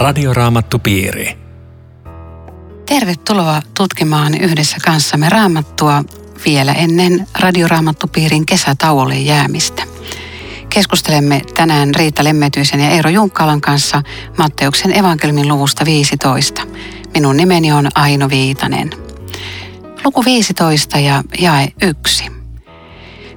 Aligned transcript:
Radioraamattupiiri. 0.00 1.38
Tervetuloa 2.86 3.62
tutkimaan 3.76 4.34
yhdessä 4.34 4.76
kanssamme 4.84 5.28
raamattua 5.28 6.04
vielä 6.44 6.72
ennen 6.72 7.26
Radioraamattupiirin 7.40 8.46
kesätauolle 8.46 9.14
jäämistä. 9.18 9.82
Keskustelemme 10.68 11.40
tänään 11.54 11.94
Riitta 11.94 12.24
Lemmetyisen 12.24 12.80
ja 12.80 12.90
Eero 12.90 13.10
Junkkalan 13.10 13.60
kanssa 13.60 14.02
Matteuksen 14.38 14.98
evankelmin 14.98 15.48
luvusta 15.48 15.84
15. 15.84 16.62
Minun 17.14 17.36
nimeni 17.36 17.72
on 17.72 17.88
Aino 17.94 18.28
Viitanen. 18.28 18.90
Luku 20.04 20.24
15 20.24 20.98
ja 20.98 21.22
jae 21.40 21.68
1. 21.82 22.24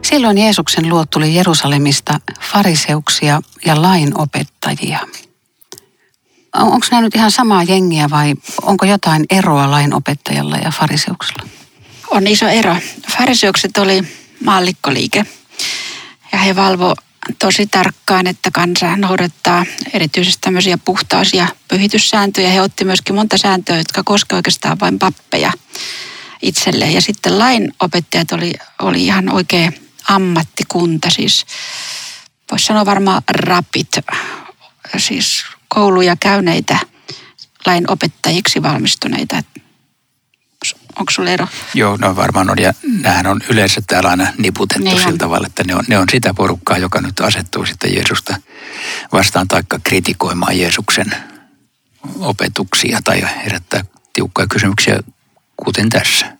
Silloin 0.01 0.37
Jeesuksen 0.37 0.89
luot 0.89 1.09
tuli 1.09 1.35
Jerusalemista 1.35 2.19
fariseuksia 2.41 3.41
ja 3.65 3.81
lainopettajia. 3.81 4.99
Onko 6.53 6.87
nämä 6.91 7.01
nyt 7.01 7.15
ihan 7.15 7.31
samaa 7.31 7.63
jengiä 7.63 8.09
vai 8.09 8.33
onko 8.61 8.85
jotain 8.85 9.25
eroa 9.29 9.71
lainopettajalla 9.71 10.57
ja 10.57 10.71
fariseuksella? 10.71 11.49
On 12.09 12.27
iso 12.27 12.47
ero. 12.47 12.75
Fariseukset 13.17 13.77
oli 13.77 14.03
maallikkoliike 14.43 15.25
ja 16.31 16.37
he 16.37 16.55
valvo 16.55 16.95
tosi 17.39 17.67
tarkkaan, 17.67 18.27
että 18.27 18.51
kansa 18.51 18.95
noudattaa 18.95 19.65
erityisesti 19.93 20.41
tämmöisiä 20.41 20.77
puhtaus- 20.77 21.33
ja 21.33 21.47
pyhityssääntöjä. 21.67 22.49
He 22.49 22.61
otti 22.61 22.85
myöskin 22.85 23.15
monta 23.15 23.37
sääntöä, 23.37 23.77
jotka 23.77 24.03
koskevat 24.03 24.37
oikeastaan 24.37 24.79
vain 24.79 24.99
pappeja 24.99 25.51
itselleen. 26.41 26.93
Ja 26.93 27.01
sitten 27.01 27.39
lainopettajat 27.39 28.31
oli, 28.31 28.53
oli 28.81 29.05
ihan 29.05 29.29
oikea 29.29 29.71
ammattikunta, 30.09 31.09
siis 31.09 31.45
voisi 32.51 32.65
sanoa 32.65 32.85
varmaan 32.85 33.21
rapit, 33.29 33.97
siis 34.97 35.45
kouluja 35.73 36.15
käyneitä 36.19 36.77
lainopettajiksi 37.65 38.63
valmistuneita. 38.63 39.43
Onko 40.99 41.11
sulla 41.11 41.29
ero? 41.29 41.47
Joo, 41.73 41.97
no 41.97 42.15
varmaan 42.15 42.49
on. 42.49 42.59
Ja 42.59 42.73
nämähän 43.01 43.27
on 43.27 43.41
yleensä 43.49 43.81
täällä 43.87 44.09
aina 44.09 44.27
niputettu 44.37 44.83
niin 44.83 44.99
sillä 44.99 45.17
tavalla, 45.17 45.47
että 45.47 45.63
ne 45.63 45.75
on, 45.75 45.83
ne 45.87 45.97
on 45.97 46.09
sitä 46.11 46.33
porukkaa, 46.33 46.77
joka 46.77 47.01
nyt 47.01 47.19
asettuu 47.19 47.65
sitten 47.65 47.95
Jeesusta 47.95 48.35
vastaan 49.11 49.47
taikka 49.47 49.79
kritikoimaan 49.83 50.59
Jeesuksen 50.59 51.15
opetuksia 52.19 52.99
tai 53.03 53.21
herättää 53.45 53.85
tiukkoja 54.13 54.47
kysymyksiä, 54.47 54.99
kuten 55.57 55.89
tässä. 55.89 56.37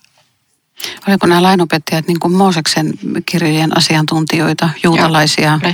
Oliko 1.07 1.27
nämä 1.27 1.43
lainopettajat 1.43 2.07
niin 2.07 2.19
kuin 2.19 2.33
Mooseksen 2.33 2.93
kirjojen 3.25 3.77
asiantuntijoita, 3.77 4.69
juutalaisia? 4.83 5.59
Joo, 5.63 5.73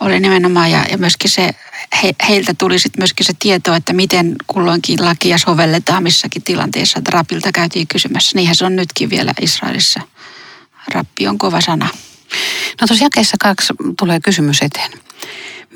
oli. 0.00 0.20
nimenomaan 0.20 0.70
ja, 0.70 0.84
ja 0.90 0.98
myöskin 0.98 1.30
se, 1.30 1.50
he, 2.02 2.14
heiltä 2.28 2.54
tuli 2.54 2.78
sitten 2.78 3.00
myöskin 3.00 3.26
se 3.26 3.32
tieto, 3.38 3.74
että 3.74 3.92
miten 3.92 4.36
kulloinkin 4.46 5.04
lakia 5.04 5.38
sovelletaan 5.38 6.02
missäkin 6.02 6.42
tilanteessa. 6.42 6.98
Että 6.98 7.10
rapilta 7.10 7.52
käytiin 7.52 7.86
kysymässä. 7.88 8.30
Niinhän 8.34 8.56
se 8.56 8.64
on 8.64 8.76
nytkin 8.76 9.10
vielä 9.10 9.32
Israelissa. 9.40 10.00
Rappi 10.88 11.28
on 11.28 11.38
kova 11.38 11.60
sana. 11.60 11.88
No 12.80 12.86
tuossa 12.86 13.04
jakeessa 13.04 13.36
kaksi 13.40 13.72
tulee 13.98 14.20
kysymys 14.20 14.62
eteen. 14.62 14.90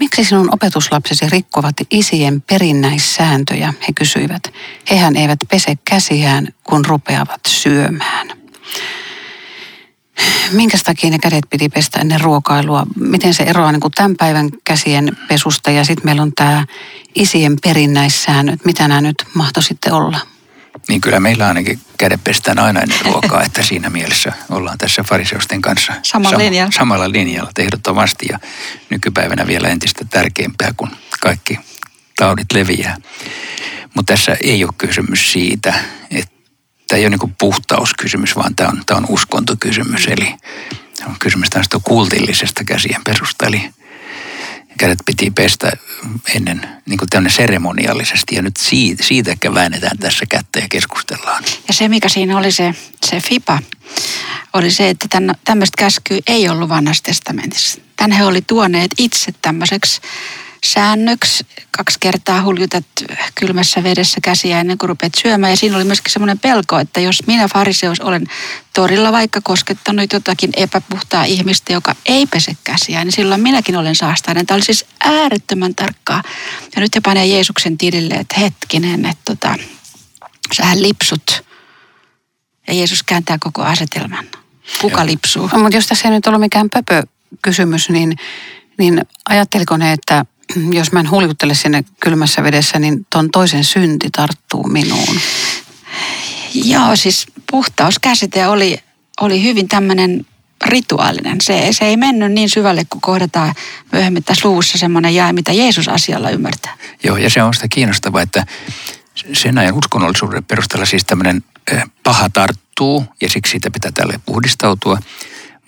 Miksi 0.01 0.25
sinun 0.25 0.55
opetuslapsesi 0.55 1.29
rikkovat 1.29 1.77
isien 1.91 2.43
perinnäissääntöjä, 2.43 3.75
he 3.89 3.93
kysyivät. 3.95 4.43
Hehän 4.91 5.17
eivät 5.17 5.39
pese 5.51 5.79
käsiään, 5.85 6.49
kun 6.65 6.85
rupeavat 6.85 7.41
syömään. 7.49 8.29
Minkä 10.53 10.79
takia 10.85 11.11
ne 11.11 11.19
kädet 11.19 11.45
piti 11.51 11.69
pestä 11.69 12.01
ennen 12.01 12.21
ruokailua? 12.21 12.87
Miten 12.97 13.35
se 13.35 13.43
eroaa 13.43 13.73
niin 13.73 13.81
kuin 13.81 13.93
tämän 13.93 14.17
päivän 14.17 14.49
käsien 14.65 15.17
pesusta 15.29 15.71
ja 15.71 15.85
sitten 15.85 16.07
meillä 16.07 16.23
on 16.23 16.33
tämä 16.37 16.67
isien 17.15 17.57
perinnäissäännöt. 17.63 18.65
Mitä 18.65 18.89
nämä 18.89 19.01
nyt 19.01 19.25
mahto 19.35 19.61
sitten 19.61 19.93
olla? 19.93 20.21
Niin 20.89 21.01
kyllä 21.01 21.21
meillä 21.21 21.49
ainakin 21.49 21.81
kädet 21.99 22.25
pestään 22.25 22.59
aina 22.59 22.81
ennen 22.81 22.99
ruokaa, 23.05 23.43
että 23.43 23.63
siinä 23.63 23.91
mielessä 23.91 24.33
ollaan 24.51 24.79
tässä 24.79 25.03
fariseusten 25.03 25.63
kanssa 25.63 25.93
Sama 26.03 26.31
sam- 26.31 26.39
linjalla. 26.39 26.73
samalla 26.77 27.13
linjalla 27.13 27.51
ehdottomasti 27.59 28.27
ja 28.31 28.39
nykypäivänä 28.91 29.47
vielä 29.47 29.69
entistä 29.69 30.05
tärkeämpää, 30.11 30.73
kun 30.77 30.91
kaikki 31.21 31.59
taudit 32.17 32.53
leviää. 32.55 32.97
Mutta 33.95 34.13
tässä 34.13 34.37
ei 34.43 34.65
ole 34.65 34.73
kysymys 34.79 35.33
siitä, 35.33 35.75
että 36.11 36.38
tämä 36.89 36.99
ei 36.99 37.07
ole 37.07 37.17
niin 37.17 37.35
puhtauskysymys, 37.39 38.37
vaan 38.37 38.57
tämä 38.57 38.69
on, 38.69 38.83
tämä 38.87 38.99
on 38.99 39.07
uskontokysymys. 39.09 40.07
Eli 40.07 40.35
on 41.07 41.17
kysymys 41.19 41.51
tästä 41.51 41.79
kultillisesta 41.85 42.65
käsien 42.65 43.05
perusta. 43.05 43.47
Eli 43.47 43.71
kädet 44.79 44.99
piti 45.07 45.31
pestä 45.31 45.73
ennen 46.35 46.69
niin 46.87 46.99
kuin 46.99 47.31
seremoniallisesti 47.31 48.35
ja 48.35 48.43
nyt 48.43 48.57
siitä, 48.57 49.05
siitä 49.05 49.31
ehkä 49.31 49.55
väännetään 49.55 49.99
tässä 49.99 50.27
kättä 50.27 50.59
ja 50.59 50.67
keskustellaan. 50.71 51.45
Ja 51.69 51.75
se, 51.75 51.89
mikä 51.89 52.09
siinä 52.09 52.39
oli 52.39 52.53
se, 52.53 52.75
se 53.07 53.21
FIPA, 53.21 53.63
oli 54.53 54.71
se, 54.71 54.91
että 54.91 55.07
tämmöistä 55.45 55.77
käskyä 55.79 56.19
ei 56.27 56.49
ollut 56.49 56.69
vanhassa 56.69 57.05
testamentissa. 57.05 57.81
Tän 57.97 58.13
he 58.13 58.25
oli 58.25 58.43
tuoneet 58.43 58.91
itse 58.99 59.33
tämmöiseksi 59.43 60.01
säännöksi. 60.65 61.47
Kaksi 61.71 61.99
kertaa 62.01 62.43
huljutat 62.43 62.85
kylmässä 63.35 63.83
vedessä 63.83 64.21
käsiä 64.23 64.61
ennen 64.61 64.79
kuin 64.79 64.89
rupeat 64.89 65.13
syömään. 65.23 65.53
Ja 65.53 65.57
siinä 65.57 65.77
oli 65.77 65.85
myöskin 65.85 66.13
semmoinen 66.13 66.39
pelko, 66.39 66.79
että 66.79 67.01
jos 67.01 67.27
minä 67.27 67.49
fariseus 67.49 68.01
olen 68.01 68.27
torilla 68.75 69.13
vaikka 69.13 69.41
koskettanut 69.41 70.13
jotakin 70.13 70.51
epäpuhtaa 70.57 71.25
ihmistä, 71.25 71.73
joka 71.73 71.95
ei 72.07 72.27
pese 72.27 72.57
käsiä, 72.65 73.05
niin 73.05 73.13
silloin 73.13 73.41
minäkin 73.41 73.77
olen 73.77 73.95
saastainen. 73.95 74.47
Tämä 74.47 74.57
oli 74.57 74.65
siis 74.65 74.87
äärettömän 75.01 75.75
tarkkaa. 75.75 76.23
Ja 76.75 76.81
nyt 76.81 76.95
he 76.95 77.01
panee 77.01 77.27
Jeesuksen 77.27 77.79
tilille, 77.79 78.15
että 78.15 78.41
hetkinen, 78.41 79.07
että 79.07 79.23
tota, 79.25 79.55
sähän 80.55 80.83
lipsut. 80.83 81.45
Ja 82.67 82.75
Jeesus 82.75 83.03
kääntää 83.03 83.37
koko 83.41 83.63
asetelman. 83.63 84.25
Kuka 84.81 85.07
lipsuu? 85.07 85.51
No, 85.53 85.59
mutta 85.59 85.77
jos 85.77 85.87
tässä 85.87 86.09
ei 86.09 86.15
nyt 86.15 86.27
ollut 86.27 86.41
mikään 86.41 86.71
pöpö 86.71 87.03
kysymys, 87.43 87.91
niin, 87.91 88.17
niin 88.79 89.03
ajatteliko 89.29 89.77
ne, 89.77 89.93
että 89.93 90.25
jos 90.79 90.93
mä 90.93 91.01
en 91.01 91.11
huljuttele 91.11 91.55
sinne 91.55 91.85
kylmässä 92.01 92.43
vedessä, 92.43 92.79
niin 92.79 93.07
ton 93.11 93.31
toisen 93.31 93.65
synti 93.65 94.09
tarttuu 94.11 94.69
minuun. 94.69 95.17
Joo, 96.55 96.97
siis 96.97 97.27
puhtauskäsite 97.51 98.47
oli, 98.47 98.79
oli 99.21 99.43
hyvin 99.43 99.69
tämmöinen 99.69 100.27
rituaalinen. 100.67 101.37
Se, 101.41 101.69
se 101.71 101.85
ei 101.85 101.97
mennyt 101.97 102.33
niin 102.33 102.51
syvälle, 102.51 102.85
kun 102.91 103.01
kohdataan 103.01 103.55
myöhemmin 103.93 104.25
tässä 104.25 104.49
luvussa 104.49 104.79
semmoinen 104.79 105.15
jää, 105.15 105.33
mitä 105.33 105.53
Jeesus 105.53 105.89
asialla 105.89 106.31
ymmärtää. 106.31 106.77
Joo, 107.05 107.17
ja 107.17 107.31
se 107.31 107.43
on 107.43 107.55
sitä 107.55 107.67
kiinnostavaa, 107.69 108.23
että 108.23 108.47
sen 109.33 109.59
ajan 109.59 109.75
uskonnollisuuden 109.75 110.45
perusteella 110.45 110.87
siis 110.87 111.05
tämmöinen 111.05 111.45
paha 112.03 112.31
tarttuu, 112.31 113.05
ja 113.21 113.29
siksi 113.29 113.51
siitä 113.51 113.71
pitää 113.71 113.91
tälle 113.95 114.21
puhdistautua. 114.27 114.99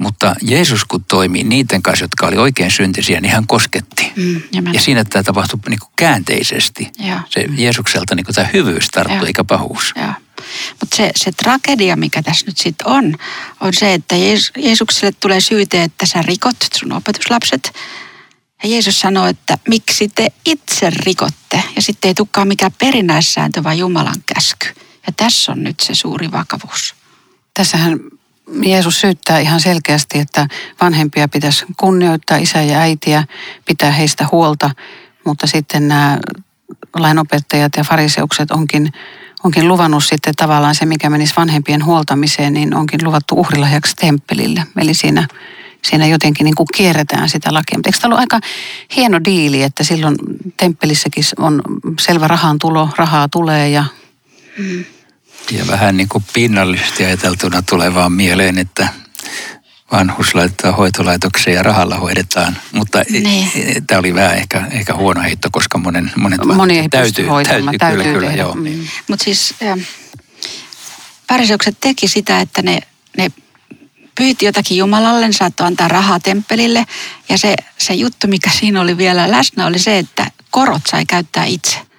Mutta 0.00 0.34
Jeesus 0.42 0.84
kun 0.84 1.04
toimii 1.04 1.44
niiden 1.44 1.82
kanssa, 1.82 2.04
jotka 2.04 2.26
oli 2.26 2.36
oikein 2.36 2.70
syntisiä, 2.70 3.20
niin 3.20 3.32
hän 3.32 3.46
kosketti. 3.46 4.12
Mm, 4.16 4.42
ja 4.72 4.80
siinä 4.80 5.04
tämä 5.04 5.22
tapahtui 5.22 5.60
niin 5.68 5.80
kuin 5.80 5.90
käänteisesti. 5.96 6.90
Ja. 6.98 7.20
Se 7.30 7.44
Jeesukselta 7.56 8.14
niin 8.14 8.24
kuin 8.24 8.34
tämä 8.34 8.48
hyvyys 8.52 8.88
tarttui, 8.88 9.26
eikä 9.26 9.44
pahuus. 9.44 9.94
Mutta 10.80 10.96
se, 10.96 11.10
se 11.16 11.32
tragedia, 11.32 11.96
mikä 11.96 12.22
tässä 12.22 12.46
nyt 12.46 12.58
sitten 12.58 12.86
on, 12.86 13.14
on 13.60 13.74
se, 13.74 13.94
että 13.94 14.16
Jees, 14.16 14.52
Jeesukselle 14.56 15.12
tulee 15.20 15.40
syyte, 15.40 15.82
että 15.82 16.06
sä 16.06 16.22
rikot 16.22 16.56
sun 16.74 16.92
opetuslapset. 16.92 17.72
Ja 18.62 18.68
Jeesus 18.68 19.00
sanoo, 19.00 19.26
että 19.26 19.58
miksi 19.68 20.08
te 20.08 20.28
itse 20.44 20.90
rikotte. 20.90 21.62
Ja 21.76 21.82
sitten 21.82 22.08
ei 22.08 22.14
tulekaan 22.14 22.48
mikään 22.48 22.72
perinnäissääntö, 22.78 23.64
vaan 23.64 23.78
Jumalan 23.78 24.22
käsky. 24.34 24.66
Ja 25.06 25.12
tässä 25.16 25.52
on 25.52 25.64
nyt 25.64 25.80
se 25.80 25.94
suuri 25.94 26.32
vakavuus. 26.32 26.94
Tässähän 27.54 28.00
Jeesus 28.62 29.00
syyttää 29.00 29.38
ihan 29.38 29.60
selkeästi, 29.60 30.18
että 30.18 30.48
vanhempia 30.80 31.28
pitäisi 31.28 31.64
kunnioittaa 31.76 32.36
isä 32.36 32.62
ja 32.62 32.78
äitiä, 32.78 33.24
pitää 33.66 33.90
heistä 33.90 34.26
huolta, 34.32 34.70
mutta 35.24 35.46
sitten 35.46 35.88
nämä 35.88 36.18
lainopettajat 36.94 37.72
ja 37.76 37.84
fariseukset 37.84 38.50
onkin, 38.50 38.92
onkin 39.44 39.68
luvannut 39.68 40.04
sitten 40.04 40.34
tavallaan 40.36 40.74
se, 40.74 40.86
mikä 40.86 41.10
menisi 41.10 41.34
vanhempien 41.36 41.84
huoltamiseen, 41.84 42.52
niin 42.52 42.74
onkin 42.74 43.04
luvattu 43.04 43.34
uhrilahjaksi 43.34 43.96
temppelille. 43.96 44.64
Eli 44.76 44.94
siinä, 44.94 45.28
siinä 45.82 46.06
jotenkin 46.06 46.44
niin 46.44 46.54
kuin 46.54 46.66
kierretään 46.76 47.28
sitä 47.28 47.54
lakia. 47.54 47.78
Mutta 47.78 47.88
eikö 47.88 47.98
tämä 48.00 48.08
ollut 48.08 48.20
aika 48.20 48.40
hieno 48.96 49.20
diili, 49.24 49.62
että 49.62 49.84
silloin 49.84 50.16
temppelissäkin 50.56 51.24
on 51.38 51.62
selvä 52.00 52.28
rahan 52.28 52.58
tulo, 52.58 52.88
rahaa 52.96 53.28
tulee 53.28 53.68
ja... 53.68 53.84
Mm 54.58 54.84
ja 55.50 55.66
vähän 55.66 55.96
niin 55.96 56.08
kuin 56.08 56.24
pinnallisesti 56.32 57.04
ajateltuna 57.04 57.62
tulee 57.62 57.94
vaan 57.94 58.12
mieleen, 58.12 58.58
että 58.58 58.88
vanhus 59.92 60.34
laitetaan 60.34 60.76
hoitolaitokseen 60.76 61.56
ja 61.56 61.62
rahalla 61.62 61.96
hoidetaan. 61.96 62.56
Mutta 62.72 63.02
niin. 63.10 63.50
tämä 63.86 63.98
oli 63.98 64.14
vähän 64.14 64.36
ehkä, 64.36 64.66
ehkä 64.70 64.94
huono 64.94 65.22
heitto, 65.22 65.48
koska 65.52 65.78
monen, 65.78 66.12
monet 66.16 66.44
Moni 66.44 66.78
ei 66.78 66.88
täytyy, 66.88 67.26
täytyy, 67.44 67.78
täytyy, 67.78 68.02
kyllä, 68.02 68.18
kyllä, 68.18 68.32
joo. 68.32 68.54
Mm. 68.54 68.86
Mutta 69.08 69.24
siis 69.24 69.54
äh, 69.62 69.78
teki 71.80 72.08
sitä, 72.08 72.40
että 72.40 72.62
ne, 72.62 72.78
ne 73.16 73.30
pyyti 74.14 74.44
jotakin 74.44 74.76
Jumalalle, 74.76 75.26
ne 75.26 75.32
saattoi 75.32 75.66
antaa 75.66 75.88
rahaa 75.88 76.20
temppelille. 76.20 76.86
Ja 77.28 77.38
se, 77.38 77.54
se 77.78 77.94
juttu, 77.94 78.26
mikä 78.26 78.50
siinä 78.50 78.80
oli 78.80 78.96
vielä 78.96 79.30
läsnä, 79.30 79.66
oli 79.66 79.78
se, 79.78 79.98
että 79.98 80.30
korot 80.50 80.82
sai 80.90 81.06
käyttää 81.06 81.44
itse. 81.44 81.89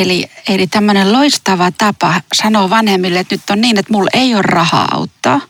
Eli, 0.00 0.24
eli 0.48 0.66
tämmöinen 0.66 1.12
loistava 1.12 1.70
tapa 1.70 2.20
sanoa 2.34 2.70
vanhemmille, 2.70 3.18
että 3.18 3.34
nyt 3.34 3.50
on 3.50 3.60
niin, 3.60 3.78
että 3.78 3.92
mulla 3.92 4.10
ei 4.12 4.34
ole 4.34 4.42
rahaa 4.42 4.88
auttaa, 4.92 5.40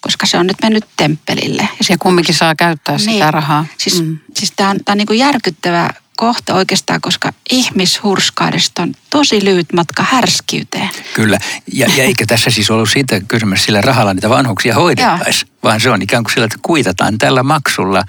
koska 0.00 0.26
se 0.26 0.38
on 0.38 0.46
nyt 0.46 0.56
mennyt 0.62 0.84
temppelille. 0.96 1.68
Ja 1.78 1.84
se 1.84 1.96
kumminkin 1.98 2.34
saa 2.34 2.54
käyttää 2.54 2.96
niin. 2.96 3.12
sitä 3.12 3.30
rahaa. 3.30 3.66
Siis, 3.78 4.02
mm. 4.02 4.18
siis 4.34 4.52
tämä 4.56 4.70
on, 4.70 4.76
tää 4.84 4.92
on 4.92 4.98
niin 4.98 5.06
kuin 5.06 5.18
järkyttävä 5.18 5.90
kohta 6.16 6.54
oikeastaan, 6.54 7.00
koska 7.00 7.32
ihmishurskaudesta 7.50 8.82
on 8.82 8.94
tosi 9.10 9.44
lyhyt 9.44 9.72
matka 9.72 10.02
härskiyteen. 10.02 10.90
Kyllä, 11.14 11.38
ja, 11.72 11.88
ja 11.96 12.04
eikä 12.04 12.26
tässä 12.26 12.50
siis 12.50 12.70
ollut 12.70 12.90
siitä 12.90 13.20
kysymys, 13.28 13.64
sillä 13.64 13.80
rahalla 13.80 14.14
niitä 14.14 14.28
vanhuksia 14.28 14.74
hoidettaisiin, 14.74 15.52
vaan 15.62 15.80
se 15.80 15.90
on 15.90 16.02
ikään 16.02 16.24
kuin 16.24 16.32
sillä, 16.32 16.44
että 16.44 16.58
kuitataan 16.62 17.18
tällä 17.18 17.42
maksulla 17.42 18.02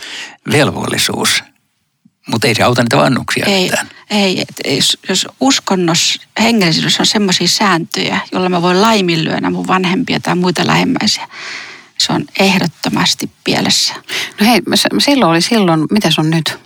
velvollisuus. 0.52 1.44
Mutta 2.28 2.48
ei 2.48 2.56
se 2.56 2.64
auta 2.64 2.84
niitä 2.84 2.98
vannuksia 2.98 3.46
ei, 3.46 3.64
mitään. 3.64 3.90
Ei, 4.10 4.44
jos, 4.66 4.98
jos 5.10 5.28
uskonnos, 5.40 6.20
hengellisyydessä 6.40 7.02
on 7.02 7.06
semmoisia 7.06 7.48
sääntöjä, 7.48 8.20
joilla 8.32 8.50
mä 8.50 8.62
voin 8.62 8.82
laiminlyödä 8.82 9.50
mun 9.50 9.68
vanhempia 9.68 10.20
tai 10.20 10.36
muita 10.36 10.68
lähemmäisiä, 10.68 11.28
se 11.98 12.14
on 12.14 12.26
ehdottomasti 12.40 13.32
pielessä. 13.44 13.94
No 14.40 14.46
hei, 14.46 14.62
silloin 15.00 15.32
oli 15.32 15.42
silloin, 15.42 15.86
mitä 15.92 16.10
on 16.18 16.30
nyt? 16.30 16.60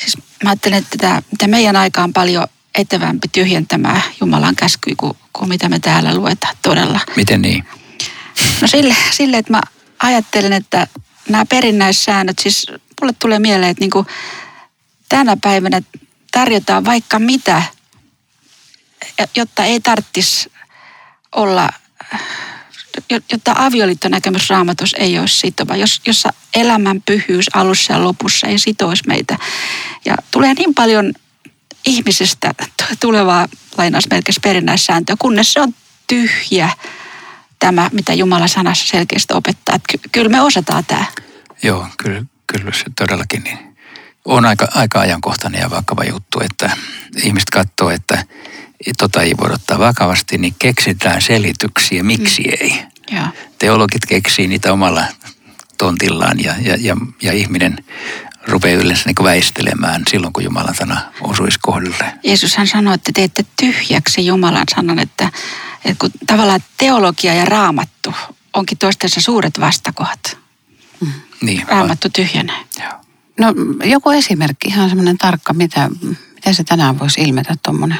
Siis 0.00 0.18
mä 0.44 0.50
ajattelen, 0.50 0.78
että 0.78 0.98
tämä, 0.98 1.22
tämä 1.38 1.50
meidän 1.50 1.76
aika 1.76 2.02
on 2.02 2.12
paljon 2.12 2.46
etevämpi 2.74 3.28
tyhjentämään 3.28 4.02
Jumalan 4.20 4.56
käskyä 4.56 4.94
kuin, 4.96 5.12
kuin 5.32 5.48
mitä 5.48 5.68
me 5.68 5.78
täällä 5.78 6.14
luetaan 6.14 6.56
todella. 6.62 7.00
Miten 7.16 7.42
niin? 7.42 7.64
No 8.60 8.68
sille, 8.68 8.96
sille 9.10 9.38
että 9.38 9.52
mä 9.52 9.60
ajattelen, 9.98 10.52
että 10.52 10.86
nämä 11.28 11.44
perinnäissäännöt, 11.46 12.38
siis 12.38 12.66
mulle 13.00 13.14
tulee 13.18 13.38
mieleen, 13.38 13.70
että 13.70 13.80
niin 13.80 13.90
kuin 13.90 14.06
tänä 15.08 15.36
päivänä 15.42 15.82
tarjotaan 16.32 16.84
vaikka 16.84 17.18
mitä, 17.18 17.62
jotta 19.36 19.64
ei 19.64 19.80
tarvitsisi 19.80 20.52
olla, 21.32 21.68
jotta 23.10 23.54
avioliittonäkemys 23.56 24.50
raamatus 24.50 24.94
ei 24.98 25.18
olisi 25.18 25.38
sitova, 25.38 25.76
jos, 25.76 26.00
jossa 26.06 26.32
elämän 26.54 27.02
pyhyys 27.02 27.46
alussa 27.54 27.92
ja 27.92 28.04
lopussa 28.04 28.46
ei 28.46 28.58
sitoisi 28.58 29.02
meitä. 29.06 29.38
Ja 30.04 30.16
tulee 30.30 30.54
niin 30.54 30.74
paljon 30.74 31.12
ihmisestä 31.86 32.54
tulevaa 33.00 33.48
lainausmerkissä 33.78 34.40
perinnäissääntöä, 34.44 35.16
kunnes 35.18 35.52
se 35.52 35.60
on 35.60 35.74
tyhjä 36.06 36.70
tämä, 37.64 37.90
mitä 37.92 38.14
Jumala 38.14 38.48
sanassa 38.48 38.86
selkeästi 38.86 39.34
opettaa. 39.34 39.74
Että 39.74 40.08
kyllä 40.12 40.28
me 40.28 40.40
osataan 40.40 40.84
tämä. 40.84 41.04
Joo, 41.62 41.86
kyllä, 42.02 42.22
kyllä 42.46 42.72
se 42.72 42.84
todellakin 42.98 43.44
niin. 43.44 43.58
on 44.24 44.44
aika, 44.44 44.68
aika 44.74 45.00
ajankohtainen 45.00 45.60
ja 45.60 45.70
vakava 45.70 46.04
juttu, 46.04 46.40
että 46.40 46.76
ihmiset 47.22 47.50
katsoo, 47.50 47.90
että 47.90 48.24
tota 48.98 49.22
ei 49.22 49.34
voida 49.40 49.54
ottaa 49.54 49.78
vakavasti, 49.78 50.38
niin 50.38 50.54
keksitään 50.58 51.22
selityksiä, 51.22 52.02
miksi 52.02 52.42
mm. 52.42 52.56
ei. 52.60 52.82
Ja. 53.10 53.28
Teologit 53.58 54.06
keksii 54.08 54.48
niitä 54.48 54.72
omalla 54.72 55.04
tontillaan 55.78 56.44
ja, 56.44 56.54
ja, 56.60 56.76
ja, 56.80 56.96
ja 57.22 57.32
ihminen 57.32 57.76
rupeaa 58.48 58.82
yleensä 58.82 59.02
niin 59.06 59.24
väistelemään 59.24 60.02
silloin, 60.10 60.32
kun 60.32 60.44
Jumalan 60.44 60.74
sana 60.74 61.00
osuisi 61.20 61.58
kohdalle. 61.62 62.12
Jeesus 62.24 62.56
hän 62.56 62.66
sanoi, 62.66 62.94
että 62.94 63.12
teette 63.14 63.44
tyhjäksi 63.60 64.26
Jumalan 64.26 64.64
sanan, 64.74 64.98
että, 64.98 65.30
että 65.84 65.98
kun 65.98 66.10
tavallaan 66.26 66.60
teologia 66.78 67.34
ja 67.34 67.44
raamattu 67.44 68.14
onkin 68.52 68.78
toistensa 68.78 69.20
suuret 69.20 69.60
vastakohdat. 69.60 70.38
Mm. 71.00 71.12
Niin, 71.42 71.68
raamattu 71.68 72.08
tyhjenee. 72.12 72.60
Joo. 72.80 72.92
No 73.40 73.54
joku 73.84 74.10
esimerkki, 74.10 74.68
ihan 74.68 74.88
semmoinen 74.88 75.18
tarkka, 75.18 75.52
mitä, 75.52 75.90
mitä 76.34 76.52
se 76.52 76.64
tänään 76.64 76.98
voisi 76.98 77.20
ilmetä 77.20 77.54
tuommoinen? 77.62 77.98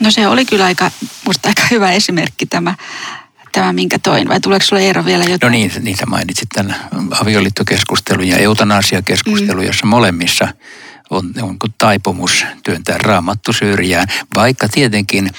No 0.00 0.10
se 0.10 0.28
oli 0.28 0.44
kyllä 0.44 0.64
aika, 0.64 0.90
musta 1.26 1.48
aika 1.48 1.62
hyvä 1.70 1.92
esimerkki 1.92 2.46
tämä, 2.46 2.74
tämä 3.54 3.72
minkä 3.72 3.98
toin, 3.98 4.28
vai 4.28 4.40
tuleeko 4.40 4.64
sinulle 4.64 4.86
Eero 4.86 5.04
vielä 5.04 5.24
jotain? 5.24 5.40
No 5.40 5.58
niin, 5.58 5.72
niin 5.80 5.96
sä 5.96 6.06
mainitsit 6.06 6.48
tämän 6.54 6.76
avioliittokeskustelun 7.20 8.28
ja 8.28 8.36
eutanasiakeskustelun, 8.36 9.62
mm. 9.62 9.66
jossa 9.66 9.86
molemmissa 9.86 10.48
on, 11.10 11.30
on 11.42 11.56
taipumus 11.78 12.44
työntää 12.64 12.98
raamattu 12.98 13.52
syrjään, 13.52 14.08
vaikka 14.34 14.68
tietenkin 14.68 15.30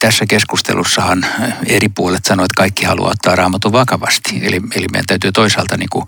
tässä 0.00 0.26
keskustelussahan 0.26 1.26
eri 1.66 1.88
puolet 1.88 2.24
sanoivat, 2.24 2.50
että 2.50 2.60
kaikki 2.60 2.84
haluaa 2.84 3.10
ottaa 3.10 3.36
raamatun 3.36 3.72
vakavasti. 3.72 4.40
Eli, 4.42 4.60
eli 4.74 4.86
meidän 4.92 5.06
täytyy 5.06 5.32
toisaalta 5.32 5.76
niin 5.76 5.88
kuin 5.92 6.06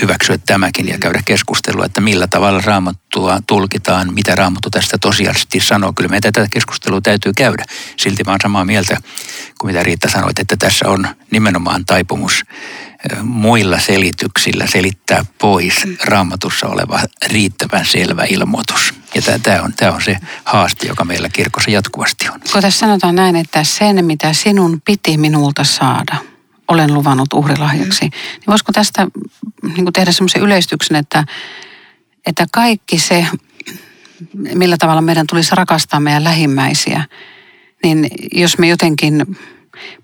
hyväksyä 0.00 0.38
tämäkin 0.38 0.88
ja 0.88 0.98
käydä 0.98 1.22
keskustelua, 1.24 1.84
että 1.84 2.00
millä 2.00 2.26
tavalla 2.26 2.60
raamattua 2.64 3.38
tulkitaan, 3.46 4.14
mitä 4.14 4.34
raamattu 4.34 4.70
tästä 4.70 4.98
tosiaalisesti 4.98 5.60
sanoo. 5.60 5.92
Kyllä 5.92 6.08
meidän 6.08 6.32
tätä 6.32 6.48
keskustelua 6.50 7.00
täytyy 7.00 7.32
käydä. 7.36 7.64
Silti 7.96 8.22
mä 8.26 8.32
olen 8.32 8.40
samaa 8.42 8.64
mieltä 8.64 8.96
kuin 9.58 9.72
mitä 9.72 9.82
Riitta 9.82 10.10
sanoi, 10.10 10.30
että 10.38 10.56
tässä 10.56 10.88
on 10.88 11.08
nimenomaan 11.30 11.84
taipumus 11.84 12.44
muilla 13.22 13.80
selityksillä 13.80 14.66
selittää 14.66 15.24
pois 15.38 15.74
raamatussa 16.04 16.66
oleva 16.66 17.00
riittävän 17.26 17.86
selvä 17.86 18.24
ilmoitus. 18.24 18.94
Ja 19.14 19.22
tämä 19.42 19.62
on, 19.62 19.94
on 19.94 20.02
se 20.02 20.16
haaste, 20.44 20.86
joka 20.86 21.04
meillä 21.04 21.28
kirkossa 21.28 21.70
jatkuvasti 21.70 22.28
on. 22.28 22.40
Kun 22.52 22.62
tässä 22.62 22.78
sanotaan 22.78 23.14
näin, 23.14 23.36
että 23.36 23.64
sen 23.64 24.04
mitä 24.04 24.32
sinun 24.32 24.80
piti 24.84 25.18
minulta 25.18 25.64
saada, 25.64 26.16
olen 26.68 26.94
luvannut 26.94 27.32
uhrilahjaksi, 27.32 28.04
mm. 28.04 28.10
niin 28.10 28.46
voisiko 28.46 28.72
tästä 28.72 29.06
niin 29.76 29.92
tehdä 29.92 30.12
semmoisen 30.12 30.42
yleistyksen, 30.42 30.96
että, 30.96 31.24
että 32.26 32.46
kaikki 32.52 32.98
se, 32.98 33.26
millä 34.54 34.76
tavalla 34.78 35.00
meidän 35.00 35.26
tulisi 35.26 35.54
rakastaa 35.54 36.00
meidän 36.00 36.24
lähimmäisiä, 36.24 37.04
niin 37.82 38.08
jos 38.32 38.58
me 38.58 38.68
jotenkin 38.68 39.36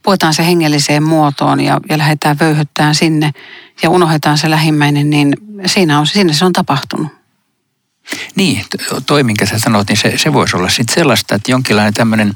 puetaan 0.02 0.34
se 0.34 0.46
hengelliseen 0.46 1.02
muotoon 1.02 1.60
ja, 1.60 1.81
ja 1.88 1.99
lähdetään 1.99 2.38
vöyhyttämään 2.40 2.94
sinne 2.94 3.31
ja 3.82 3.90
unohdetaan 3.90 4.38
se 4.38 4.50
lähimmäinen, 4.50 5.10
niin 5.10 5.37
siinä, 5.66 5.99
on, 5.99 6.06
siinä 6.06 6.32
se 6.32 6.44
on 6.44 6.52
tapahtunut. 6.52 7.21
Niin, 8.34 8.64
toi 9.06 9.22
minkä 9.22 9.46
sä 9.46 9.58
sanoit, 9.58 9.88
niin 9.88 9.96
se, 9.96 10.19
se 10.19 10.32
voisi 10.32 10.56
olla 10.56 10.69
sitten 10.69 10.94
sellaista, 10.94 11.34
että 11.34 11.50
jonkinlainen 11.50 11.94
tämmöinen, 11.94 12.32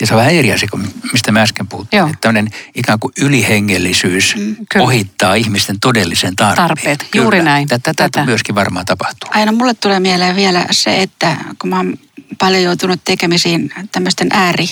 ja 0.00 0.06
se 0.06 0.14
on 0.14 0.18
vähän 0.18 0.34
eri 0.34 0.52
asia 0.52 0.68
kuin 0.70 0.94
mistä 1.12 1.32
mä 1.32 1.42
äsken 1.42 1.66
puhuttiin, 1.68 1.98
Joo. 1.98 2.06
että 2.06 2.18
tämmöinen 2.20 2.52
ikään 2.74 2.98
kuin 2.98 3.12
ylihengellisyys 3.20 4.36
mm, 4.36 4.56
ohittaa 4.80 5.34
ihmisten 5.34 5.80
todellisen 5.80 6.36
tarpeen. 6.36 6.68
Tarpeet, 6.68 7.06
kyllä. 7.10 7.24
juuri 7.24 7.42
näin. 7.42 7.68
Tätä, 7.68 7.94
tätä 7.94 8.24
myöskin 8.24 8.54
varmaan 8.54 8.86
tapahtuu. 8.86 9.30
Aina 9.32 9.52
mulle 9.52 9.74
tulee 9.74 10.00
mieleen 10.00 10.36
vielä 10.36 10.66
se, 10.70 11.02
että 11.02 11.36
kun 11.58 11.70
mä 11.70 11.76
oon 11.76 11.94
paljon 12.38 12.62
joutunut 12.62 13.00
tekemisiin 13.04 13.72
tämmöisten 13.92 14.28
ääri 14.30 14.68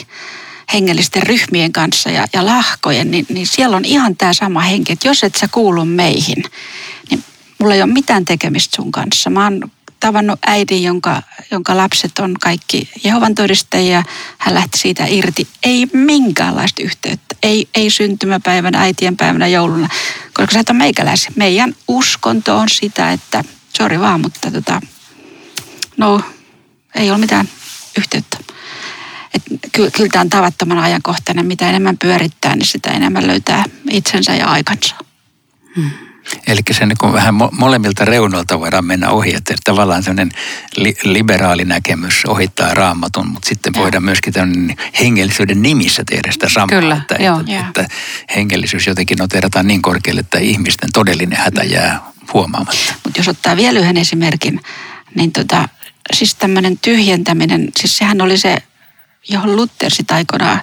hengellisten 0.73 1.23
ryhmien 1.23 1.73
kanssa 1.73 2.11
ja, 2.11 2.27
ja 2.33 2.47
lahkojen, 2.47 3.11
niin, 3.11 3.27
niin 3.29 3.47
siellä 3.47 3.77
on 3.77 3.85
ihan 3.85 4.17
tämä 4.17 4.33
sama 4.33 4.61
henki, 4.61 4.93
että 4.93 5.09
jos 5.09 5.25
et 5.25 5.35
sä 5.35 5.49
kuulu 5.49 5.85
meihin, 5.85 6.45
niin 7.11 7.25
mulla 7.59 7.75
ei 7.75 7.83
ole 7.83 7.93
mitään 7.93 8.25
tekemistä 8.25 8.77
sun 8.77 8.93
kanssa. 8.93 9.31
Mä 9.31 9.45
oon 9.45 9.71
tavannut 10.01 10.39
äidin, 10.47 10.83
jonka, 10.83 11.23
jonka 11.51 11.77
lapset 11.77 12.19
on 12.19 12.35
kaikki 12.41 12.91
Jehovan 13.05 13.35
todistajia. 13.35 14.03
Hän 14.39 14.55
lähti 14.55 14.79
siitä 14.79 15.07
irti. 15.07 15.49
Ei 15.63 15.87
minkäänlaista 15.93 16.83
yhteyttä. 16.83 17.37
Ei, 17.43 17.69
ei 17.75 17.91
syntymäpäivänä, 17.91 18.81
äitien 18.81 19.17
päivänä, 19.17 19.47
jouluna. 19.47 19.89
Koska 20.35 20.53
sä 20.53 20.61
et 20.61 20.71
ole. 20.71 21.31
Meidän 21.37 21.75
uskonto 21.89 22.57
on 22.57 22.69
sitä, 22.69 23.13
että 23.13 23.45
sori 23.77 24.01
vaan, 24.01 24.21
mutta 24.21 24.51
tota, 24.51 24.81
no, 25.97 26.21
ei 26.95 27.11
ole 27.11 27.19
mitään 27.19 27.49
yhteyttä. 27.99 28.39
Et 29.35 29.43
kyllä, 29.73 29.91
kyllä 29.91 30.09
tämä 30.09 30.21
on 30.21 30.31
tavattoman 30.31 30.79
ajankohtainen. 30.79 31.47
Mitä 31.47 31.69
enemmän 31.69 31.99
pyörittää, 31.99 32.57
niin 32.57 32.67
sitä 32.67 32.91
enemmän 32.91 33.27
löytää 33.27 33.65
itsensä 33.91 34.35
ja 34.35 34.47
aikansa. 34.47 34.95
Hmm. 35.77 36.10
Eli 36.47 36.61
se 36.71 36.87
niin 36.87 37.13
vähän 37.13 37.35
molemmilta 37.53 38.05
reunoilta 38.05 38.61
voidaan 38.61 38.85
mennä 38.85 39.11
ohi, 39.11 39.35
että 39.35 39.55
tavallaan 39.65 40.03
sellainen 40.03 40.31
li, 40.77 40.97
liberaali 41.05 41.65
näkemys 41.65 42.25
ohittaa 42.27 42.75
raamatun, 42.75 43.29
mutta 43.29 43.49
sitten 43.49 43.73
ja. 43.77 43.83
voidaan 43.83 44.05
myöskin 44.05 44.33
hengellisyyden 45.01 45.63
nimissä 45.63 46.03
tehdä 46.11 46.33
sitä 46.33 46.49
samaa. 46.49 46.81
Kyllä, 46.81 46.97
että, 46.97 47.15
että, 47.15 47.67
että 47.69 47.95
hengellisyys 48.37 48.87
jotenkin 48.87 49.19
noterataan 49.19 49.67
niin 49.67 49.83
korkealle, 49.83 50.21
että 50.21 50.39
ihmisten 50.39 50.89
todellinen 50.93 51.39
hätä 51.39 51.63
jää 51.63 52.01
huomaamatta. 52.33 52.95
Mutta 53.05 53.21
jos 53.21 53.29
ottaa 53.29 53.57
vielä 53.57 53.81
yhden 53.81 53.97
esimerkin, 53.97 54.61
niin 55.15 55.33
tota, 55.33 55.69
siis 56.13 56.35
tämmöinen 56.35 56.79
tyhjentäminen, 56.79 57.69
siis 57.81 57.99
sehän 57.99 58.21
oli 58.21 58.39
se, 58.39 58.57
johon 59.29 59.57
Luther 59.57 59.91
sitä 59.91 60.15
aikoinaan 60.15 60.61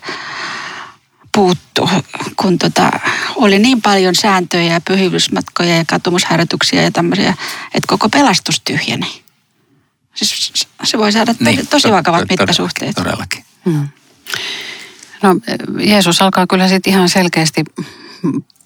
puuttu, 1.37 1.89
kun 2.35 2.57
tota, 2.57 2.91
oli 3.35 3.59
niin 3.59 3.81
paljon 3.81 4.15
sääntöjä 4.15 4.73
ja 4.73 4.81
pyhivysmatkoja 4.81 5.77
ja 5.77 5.85
katumusharjoituksia 5.85 6.81
ja 6.81 6.91
tämmöisiä, 6.91 7.33
että 7.73 7.87
koko 7.87 8.09
pelastus 8.09 8.61
tyhjeni. 8.61 9.23
Siis 10.15 10.67
se 10.83 10.97
voi 10.97 11.11
saada 11.11 11.35
niin, 11.39 11.67
tosi 11.67 11.91
vakavat 11.91 12.19
to, 12.19 12.25
mittasuhteet. 12.29 12.95
Todellakin. 12.95 13.43
Hmm. 13.65 13.87
No 15.21 15.35
Jeesus 15.79 16.21
alkaa 16.21 16.47
kyllä 16.47 16.67
sitten 16.67 16.93
ihan 16.93 17.09
selkeästi 17.09 17.63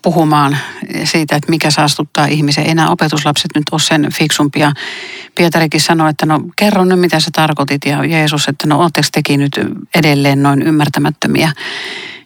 puhumaan 0.01 0.57
siitä, 1.03 1.35
että 1.35 1.49
mikä 1.49 1.71
saastuttaa 1.71 2.25
ihmisen. 2.25 2.69
Enää 2.69 2.89
opetuslapset 2.89 3.51
nyt 3.55 3.63
ole 3.71 3.79
sen 3.79 4.07
fiksumpia. 4.13 4.71
Pietarikin 5.35 5.81
sanoi, 5.81 6.09
että 6.09 6.25
no 6.25 6.41
kerro 6.55 6.85
nyt 6.85 6.99
mitä 6.99 7.19
sä 7.19 7.29
tarkoitit 7.33 7.85
ja 7.85 8.05
Jeesus, 8.05 8.47
että 8.47 8.67
no 8.67 8.79
ootteko 8.79 9.07
teki 9.11 9.37
nyt 9.37 9.59
edelleen 9.95 10.43
noin 10.43 10.61
ymmärtämättömiä. 10.61 11.51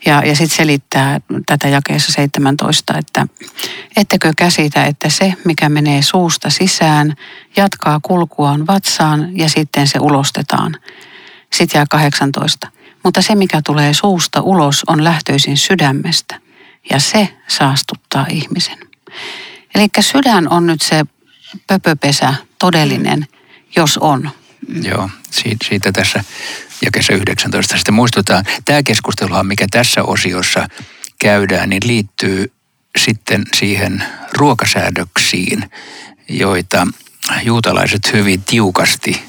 Ja, 0.06 0.26
ja 0.26 0.36
sitten 0.36 0.58
selittää 0.58 1.20
tätä 1.46 1.68
jakeessa 1.68 2.12
17, 2.12 2.98
että 2.98 3.28
ettekö 3.98 4.34
käsitä, 4.38 4.86
että 4.86 5.10
se, 5.10 5.34
mikä 5.46 5.70
menee 5.70 6.02
suusta 6.02 6.50
sisään, 6.50 7.14
jatkaa 7.58 8.00
kulkuaan 8.04 8.68
vatsaan 8.68 9.38
ja 9.38 9.50
sitten 9.50 9.88
se 9.88 10.00
ulostetaan. 10.00 10.78
Sitten 11.54 11.80
jää 11.80 11.86
18. 11.90 12.68
Mutta 13.04 13.22
se, 13.22 13.36
mikä 13.36 13.62
tulee 13.66 13.94
suusta 13.94 14.42
ulos, 14.42 14.84
on 14.88 15.04
lähtöisin 15.04 15.58
sydämestä 15.58 16.45
ja 16.90 17.00
se 17.00 17.38
saastuttaa 17.48 18.26
ihmisen. 18.30 18.78
Eli 19.76 19.88
sydän 20.00 20.50
on 20.50 20.66
nyt 20.66 20.82
se 20.82 21.06
pöpöpesä 21.68 22.34
todellinen, 22.60 23.28
jos 23.76 23.98
on. 23.98 24.30
Joo, 24.82 25.10
siitä, 25.32 25.68
siitä 25.70 25.92
tässä 25.92 26.24
jakessa 26.86 27.14
19 27.14 27.76
sitten 27.76 27.94
muistutaan. 27.94 28.46
Tämä 28.66 28.84
keskusteluhan, 28.84 29.48
mikä 29.48 29.68
tässä 29.72 30.04
osiossa 30.04 30.68
käydään, 31.20 31.70
niin 31.70 31.82
liittyy 31.86 32.52
sitten 32.98 33.46
siihen 33.56 34.04
ruokasäädöksiin, 34.34 35.70
joita 36.30 36.88
juutalaiset 37.44 38.14
hyvin 38.14 38.44
tiukasti 38.44 39.22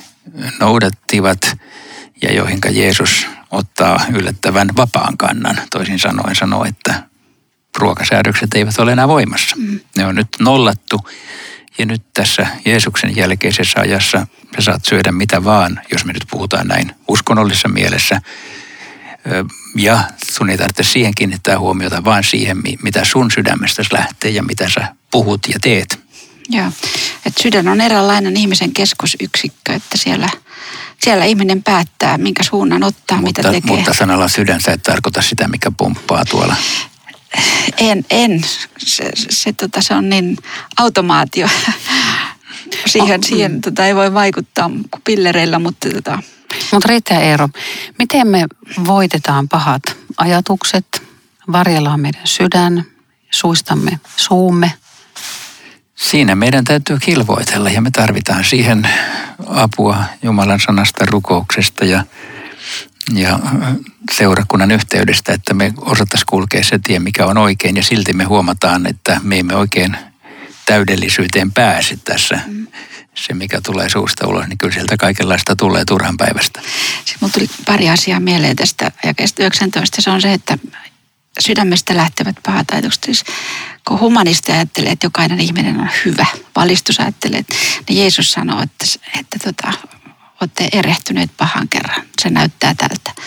noudattivat 0.60 1.56
ja 2.22 2.32
joihin 2.32 2.58
Jeesus 2.70 3.26
ottaa 3.50 4.00
yllättävän 4.12 4.68
vapaan 4.76 5.16
kannan. 5.16 5.60
Toisin 5.70 5.98
sanoen 5.98 6.36
sanoo, 6.36 6.64
että 6.64 7.02
ruokasäädökset 7.76 8.54
eivät 8.54 8.78
ole 8.78 8.92
enää 8.92 9.08
voimassa. 9.08 9.56
Mm. 9.56 9.80
Ne 9.96 10.06
on 10.06 10.14
nyt 10.14 10.28
nollattu 10.40 11.00
ja 11.78 11.86
nyt 11.86 12.02
tässä 12.14 12.46
Jeesuksen 12.64 13.16
jälkeisessä 13.16 13.80
ajassa 13.80 14.26
sä 14.56 14.60
saat 14.60 14.84
syödä 14.84 15.12
mitä 15.12 15.44
vaan, 15.44 15.80
jos 15.92 16.04
me 16.04 16.12
nyt 16.12 16.24
puhutaan 16.30 16.66
näin 16.66 16.92
uskonnollisessa 17.08 17.68
mielessä. 17.68 18.20
Ja 19.76 20.04
sun 20.30 20.50
ei 20.50 20.58
tarvitse 20.58 20.82
siihen 20.82 21.14
kiinnittää 21.14 21.58
huomiota, 21.58 22.04
vaan 22.04 22.24
siihen, 22.24 22.56
mitä 22.82 23.04
sun 23.04 23.30
sydämestäsi 23.30 23.92
lähtee 23.92 24.30
ja 24.30 24.42
mitä 24.42 24.68
sä 24.68 24.94
puhut 25.10 25.40
ja 25.52 25.60
teet. 25.60 26.00
Joo, 26.48 26.72
että 27.26 27.42
sydän 27.42 27.68
on 27.68 27.80
eräänlainen 27.80 28.36
ihmisen 28.36 28.72
keskusyksikkö, 28.72 29.74
että 29.74 29.98
siellä, 29.98 30.28
siellä 31.04 31.24
ihminen 31.24 31.62
päättää, 31.62 32.18
minkä 32.18 32.42
suunnan 32.42 32.82
ottaa, 32.82 33.20
mutta, 33.20 33.42
mitä 33.42 33.52
tekee. 33.52 33.76
Mutta 33.76 33.94
sanalla 33.94 34.28
sydän 34.28 34.60
sä 34.60 34.72
et 34.72 34.82
tarkoita 34.82 35.22
sitä, 35.22 35.48
mikä 35.48 35.70
pumppaa 35.76 36.24
tuolla 36.24 36.56
en, 37.78 38.04
en. 38.10 38.40
Se, 38.78 39.10
se, 39.14 39.52
tota, 39.52 39.82
se 39.82 39.94
on 39.94 40.08
niin 40.08 40.36
automaatio. 40.76 41.48
siihen, 42.86 43.20
oh. 43.20 43.28
siihen 43.28 43.60
tota, 43.60 43.86
ei 43.86 43.94
voi 43.94 44.14
vaikuttaa 44.14 44.70
kuin 44.90 45.02
pillereillä, 45.04 45.58
mutta 45.58 45.88
tota. 45.88 46.18
Mutta 46.72 46.88
riittää 46.88 47.20
Eero, 47.20 47.48
miten 47.98 48.28
me 48.28 48.46
voitetaan 48.86 49.48
pahat 49.48 49.82
ajatukset, 50.16 51.02
varjellaan 51.52 52.00
meidän 52.00 52.26
sydän, 52.26 52.84
suistamme 53.30 54.00
suumme? 54.16 54.72
Siinä 55.94 56.34
meidän 56.34 56.64
täytyy 56.64 56.98
kilvoitella 56.98 57.70
ja 57.70 57.80
me 57.80 57.90
tarvitaan 57.90 58.44
siihen 58.44 58.88
apua 59.46 60.04
Jumalan 60.22 60.60
sanasta, 60.60 61.06
rukouksesta 61.06 61.84
ja 61.84 62.04
ja 63.14 63.38
seurakunnan 64.12 64.70
yhteydestä, 64.70 65.32
että 65.32 65.54
me 65.54 65.72
osattaisiin 65.76 66.26
kulkea 66.26 66.64
se 66.64 66.78
tie, 66.78 66.98
mikä 66.98 67.26
on 67.26 67.38
oikein 67.38 67.76
ja 67.76 67.82
silti 67.82 68.12
me 68.12 68.24
huomataan, 68.24 68.86
että 68.86 69.20
me 69.22 69.38
emme 69.38 69.56
oikein 69.56 69.96
täydellisyyteen 70.66 71.52
pääse 71.52 71.98
tässä. 72.04 72.40
Mm. 72.46 72.66
Se, 73.14 73.34
mikä 73.34 73.60
tulee 73.60 73.88
suusta 73.88 74.26
ulos, 74.26 74.46
niin 74.46 74.58
kyllä 74.58 74.74
sieltä 74.74 74.96
kaikenlaista 74.96 75.56
tulee 75.56 75.84
turhan 75.84 76.16
päivästä. 76.16 76.60
Sitten 76.96 77.18
mun 77.20 77.30
tuli 77.30 77.50
pari 77.66 77.90
asiaa 77.90 78.20
mieleen 78.20 78.56
tästä 78.56 78.92
jakeesta 79.04 79.42
19. 79.42 80.02
Se 80.02 80.10
on 80.10 80.20
se, 80.20 80.32
että 80.32 80.58
sydämestä 81.40 81.96
lähtevät 81.96 82.36
pahat 82.46 82.70
ajatukset. 82.70 83.04
Siis 83.04 83.24
kun 83.88 84.00
humanisti 84.00 84.52
ajattelee, 84.52 84.92
että 84.92 85.06
jokainen 85.06 85.40
ihminen 85.40 85.80
on 85.80 85.88
hyvä, 86.04 86.26
valistus 86.56 87.00
ajattelee, 87.00 87.44
niin 87.88 87.98
Jeesus 87.98 88.32
sanoo, 88.32 88.62
että, 88.62 88.86
että 89.20 89.38
tota, 89.44 89.72
olette 90.40 90.68
erehtyneet 90.72 91.30
pahan 91.36 91.68
kerran. 91.68 92.02
Se 92.26 92.30
näyttää 92.30 92.74
tältä. 92.74 93.22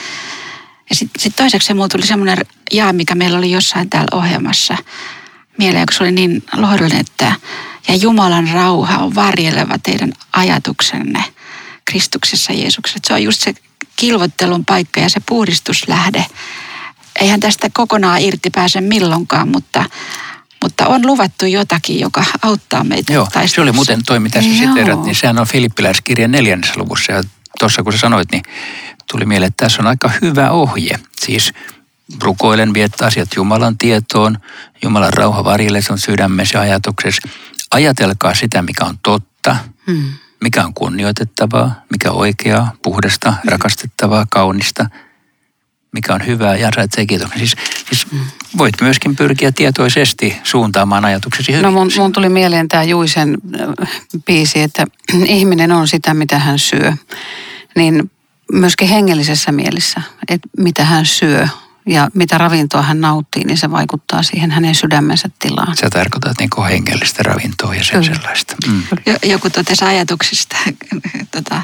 Ja 0.90 0.96
sitten 0.96 1.22
sit 1.22 1.36
toiseksi 1.36 1.74
mulla 1.74 1.88
tuli 1.88 2.06
semmoinen 2.06 2.38
jaa, 2.72 2.94
mikä 2.94 3.16
meillä 3.16 3.38
oli 3.38 3.52
jossain 3.52 3.90
täällä 3.90 4.18
ohjelmassa 4.18 4.78
mieleen, 5.58 5.86
kun 5.86 5.94
se 5.98 6.04
oli 6.04 6.12
niin 6.12 6.44
lohdullinen, 6.54 7.00
että 7.00 7.36
ja 7.88 7.96
Jumalan 7.96 8.50
rauha 8.54 8.98
on 8.98 9.16
varjeleva 9.16 9.78
teidän 9.84 10.14
ajatuksenne 10.34 11.24
Kristuksessa 11.86 12.54
Jeesuksessa. 12.54 13.00
Se 13.08 13.14
on 13.14 13.24
just 13.24 13.42
se 13.42 13.54
kilvottelun 13.96 14.66
paikka 14.66 15.00
ja 15.00 15.10
se 15.10 15.20
puhdistuslähde. 15.30 16.26
Eihän 17.20 17.40
tästä 17.40 17.70
kokonaan 17.74 18.22
irti 18.22 18.50
pääse 18.50 18.82
milloinkaan, 18.82 19.48
mutta 19.48 19.86
mutta 20.64 20.88
on 20.88 21.06
luvattu 21.06 21.46
jotakin, 21.46 22.00
joka 22.00 22.26
auttaa 22.42 22.84
meitä 22.84 23.14
Joo, 23.14 23.28
se 23.46 23.62
oli 23.62 23.72
muuten 23.72 24.04
toi, 24.06 24.20
mitä 24.20 24.42
sä 24.42 24.48
siteerat, 24.50 25.04
niin 25.04 25.16
sehän 25.16 25.40
on 25.40 25.48
Filippiläiskirjan 25.48 26.32
neljännessä 26.32 26.74
luvussa. 26.78 27.12
Ja 27.12 27.24
tuossa 27.60 27.84
kun 27.84 27.94
sä 27.94 28.00
sanoit, 28.00 28.32
niin 28.32 28.44
tuli 29.12 29.26
mieleen, 29.26 29.48
että 29.48 29.66
tässä 29.66 29.82
on 29.82 29.88
aika 29.88 30.12
hyvä 30.22 30.50
ohje. 30.50 31.00
Siis 31.22 31.54
rukoilen, 32.22 32.74
viettä 32.74 33.06
asiat 33.06 33.30
Jumalan 33.36 33.78
tietoon, 33.78 34.38
Jumalan 34.84 35.14
rauha 35.14 35.44
varjelle 35.44 35.80
on 35.90 36.00
sydämessä 36.00 36.58
ja 36.58 36.62
ajatuksessa. 36.62 37.30
Ajatelkaa 37.72 38.36
sitä, 38.36 38.62
mikä 38.62 38.86
on 38.86 39.00
totta, 39.04 39.56
hmm. 39.88 40.14
mikä 40.42 40.64
on 40.64 40.74
kunnioitettavaa, 40.74 41.82
mikä 41.92 42.12
on 42.12 42.18
oikeaa, 42.18 42.72
puhdasta, 42.84 43.32
hmm. 43.32 43.52
rakastettavaa, 43.52 44.26
kaunista– 44.30 44.86
mikä 45.92 46.14
on 46.14 46.26
hyvää 46.26 46.56
ja 46.56 46.68
ansaitsee 46.68 47.06
kiitoksen. 47.06 47.40
Siis, 47.40 47.56
siis 47.88 48.08
voit 48.58 48.82
myöskin 48.82 49.16
pyrkiä 49.16 49.52
tietoisesti 49.52 50.36
suuntaamaan 50.44 51.06
ajatuksesi 51.06 51.52
hyvin. 51.52 51.64
No 51.64 51.72
mun, 51.72 51.92
mun 51.98 52.12
tuli 52.12 52.30
mieleen 52.30 52.68
tämä 52.68 52.84
Juisen 52.84 53.38
äh, 53.80 53.90
biisi, 54.26 54.62
että 54.62 54.86
ihminen 55.26 55.72
on 55.72 55.88
sitä, 55.88 56.14
mitä 56.14 56.40
hän 56.40 56.60
syö. 56.60 56.94
Niin 57.76 58.12
myöskin 58.54 58.88
hengellisessä 58.88 59.52
mielessä, 59.52 60.02
että 60.28 60.50
mitä 60.58 60.86
hän 60.86 61.06
syö 61.06 61.48
ja 61.86 62.10
mitä 62.14 62.38
ravintoa 62.38 62.82
hän 62.82 63.02
nauttii, 63.02 63.44
niin 63.44 63.58
se 63.58 63.72
vaikuttaa 63.72 64.24
siihen 64.24 64.52
hänen 64.52 64.76
sydämensä 64.76 65.30
tilaan. 65.40 65.78
Sä 65.78 65.90
tarkoitat 65.90 66.38
niin 66.40 66.68
hengellistä 66.70 67.24
ravintoa 67.24 67.76
ja 67.76 67.84
sen 67.84 68.02
Kyllä. 68.02 68.16
sellaista. 68.16 68.56
Mm. 68.68 68.84
Joku 69.24 69.50
totesi 69.50 69.86
ajatuksista, 69.86 70.56
tota, 71.36 71.62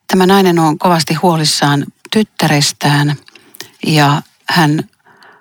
Tämä 0.07 0.27
nainen 0.27 0.59
on 0.59 0.79
kovasti 0.79 1.15
huolissaan 1.15 1.87
tyttärestään 2.11 3.17
ja 3.87 4.23
hän 4.49 4.89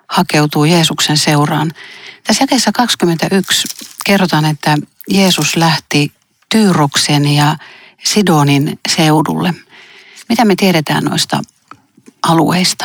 hakeutuu 0.08 0.64
Jeesuksen 0.64 1.16
seuraan. 1.16 1.72
Tässä 2.24 2.42
jakeessa 2.42 2.72
21 2.72 3.68
kerrotaan, 4.08 4.44
että 4.44 4.78
Jeesus 5.08 5.56
lähti 5.56 6.12
Tyyroksen 6.48 7.34
ja 7.34 7.56
Sidonin 8.04 8.78
seudulle. 8.88 9.54
Mitä 10.28 10.44
me 10.44 10.56
tiedetään 10.56 11.04
noista 11.04 11.42
alueista? 12.22 12.84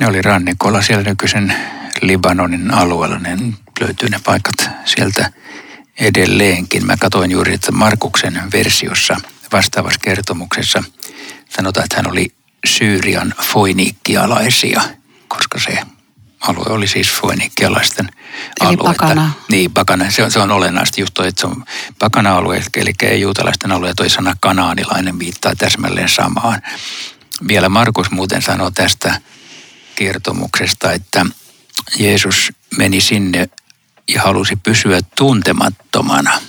Ne 0.00 0.06
oli 0.06 0.22
rannikolla 0.22 0.82
siellä 0.82 1.04
nykyisen 1.04 1.54
Libanonin 2.02 2.74
alueella. 2.74 3.18
Ne 3.18 3.38
löytyy 3.80 4.08
ne 4.08 4.20
paikat 4.24 4.70
sieltä 4.84 5.32
edelleenkin. 6.00 6.86
Mä 6.86 6.96
katsoin 6.96 7.30
juuri, 7.30 7.54
että 7.54 7.72
Markuksen 7.72 8.42
versiossa 8.52 9.20
vastaavassa 9.52 10.00
kertomuksessa 10.02 10.84
sanotaan, 11.48 11.84
että 11.84 11.96
hän 11.96 12.10
oli 12.10 12.32
Syyrian 12.66 13.34
foiniikkialaisia, 13.42 14.82
koska 15.28 15.60
se 15.60 15.78
alue 16.42 16.66
oli 16.68 16.88
siis 16.88 17.10
foiniikkialaisten 17.10 18.08
Eli 18.60 18.76
pakana. 18.76 19.30
Niin, 19.50 19.72
pakana. 19.72 20.10
Se 20.10 20.24
on, 20.24 20.30
se 20.30 20.38
on 20.38 20.50
olennaista 20.50 21.00
just 21.00 21.14
toi, 21.14 21.28
että 21.28 21.40
se 21.40 21.46
on 21.46 21.64
pakana-alue, 21.98 22.62
eli 22.76 22.92
ei 23.02 23.20
juutalaisten 23.20 23.72
alue. 23.72 23.94
Toi 23.94 24.10
sana 24.10 24.36
kanaanilainen 24.40 25.18
viittaa 25.18 25.54
täsmälleen 25.56 26.08
samaan. 26.08 26.62
Vielä 27.48 27.68
Markus 27.68 28.10
muuten 28.10 28.42
sanoo 28.42 28.70
tästä 28.70 29.20
kertomuksesta, 29.94 30.92
että 30.92 31.26
Jeesus 31.98 32.52
meni 32.76 33.00
sinne 33.00 33.48
ja 34.14 34.22
halusi 34.22 34.56
pysyä 34.56 35.00
tuntemattomana 35.16 36.40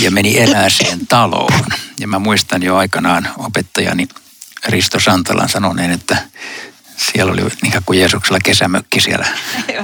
ja 0.00 0.10
meni 0.10 0.38
erääseen 0.38 1.06
taloon. 1.06 1.64
Ja 2.00 2.08
mä 2.08 2.18
muistan 2.18 2.62
jo 2.62 2.76
aikanaan 2.76 3.28
opettajani 3.38 4.08
Risto 4.68 5.00
Santalan 5.00 5.48
sanoneen, 5.48 5.90
että 5.90 6.16
siellä 7.12 7.32
oli 7.32 7.42
niin 7.62 7.72
kuin 7.86 7.98
Jeesuksella 7.98 8.38
kesämökki 8.44 9.00
siellä 9.00 9.26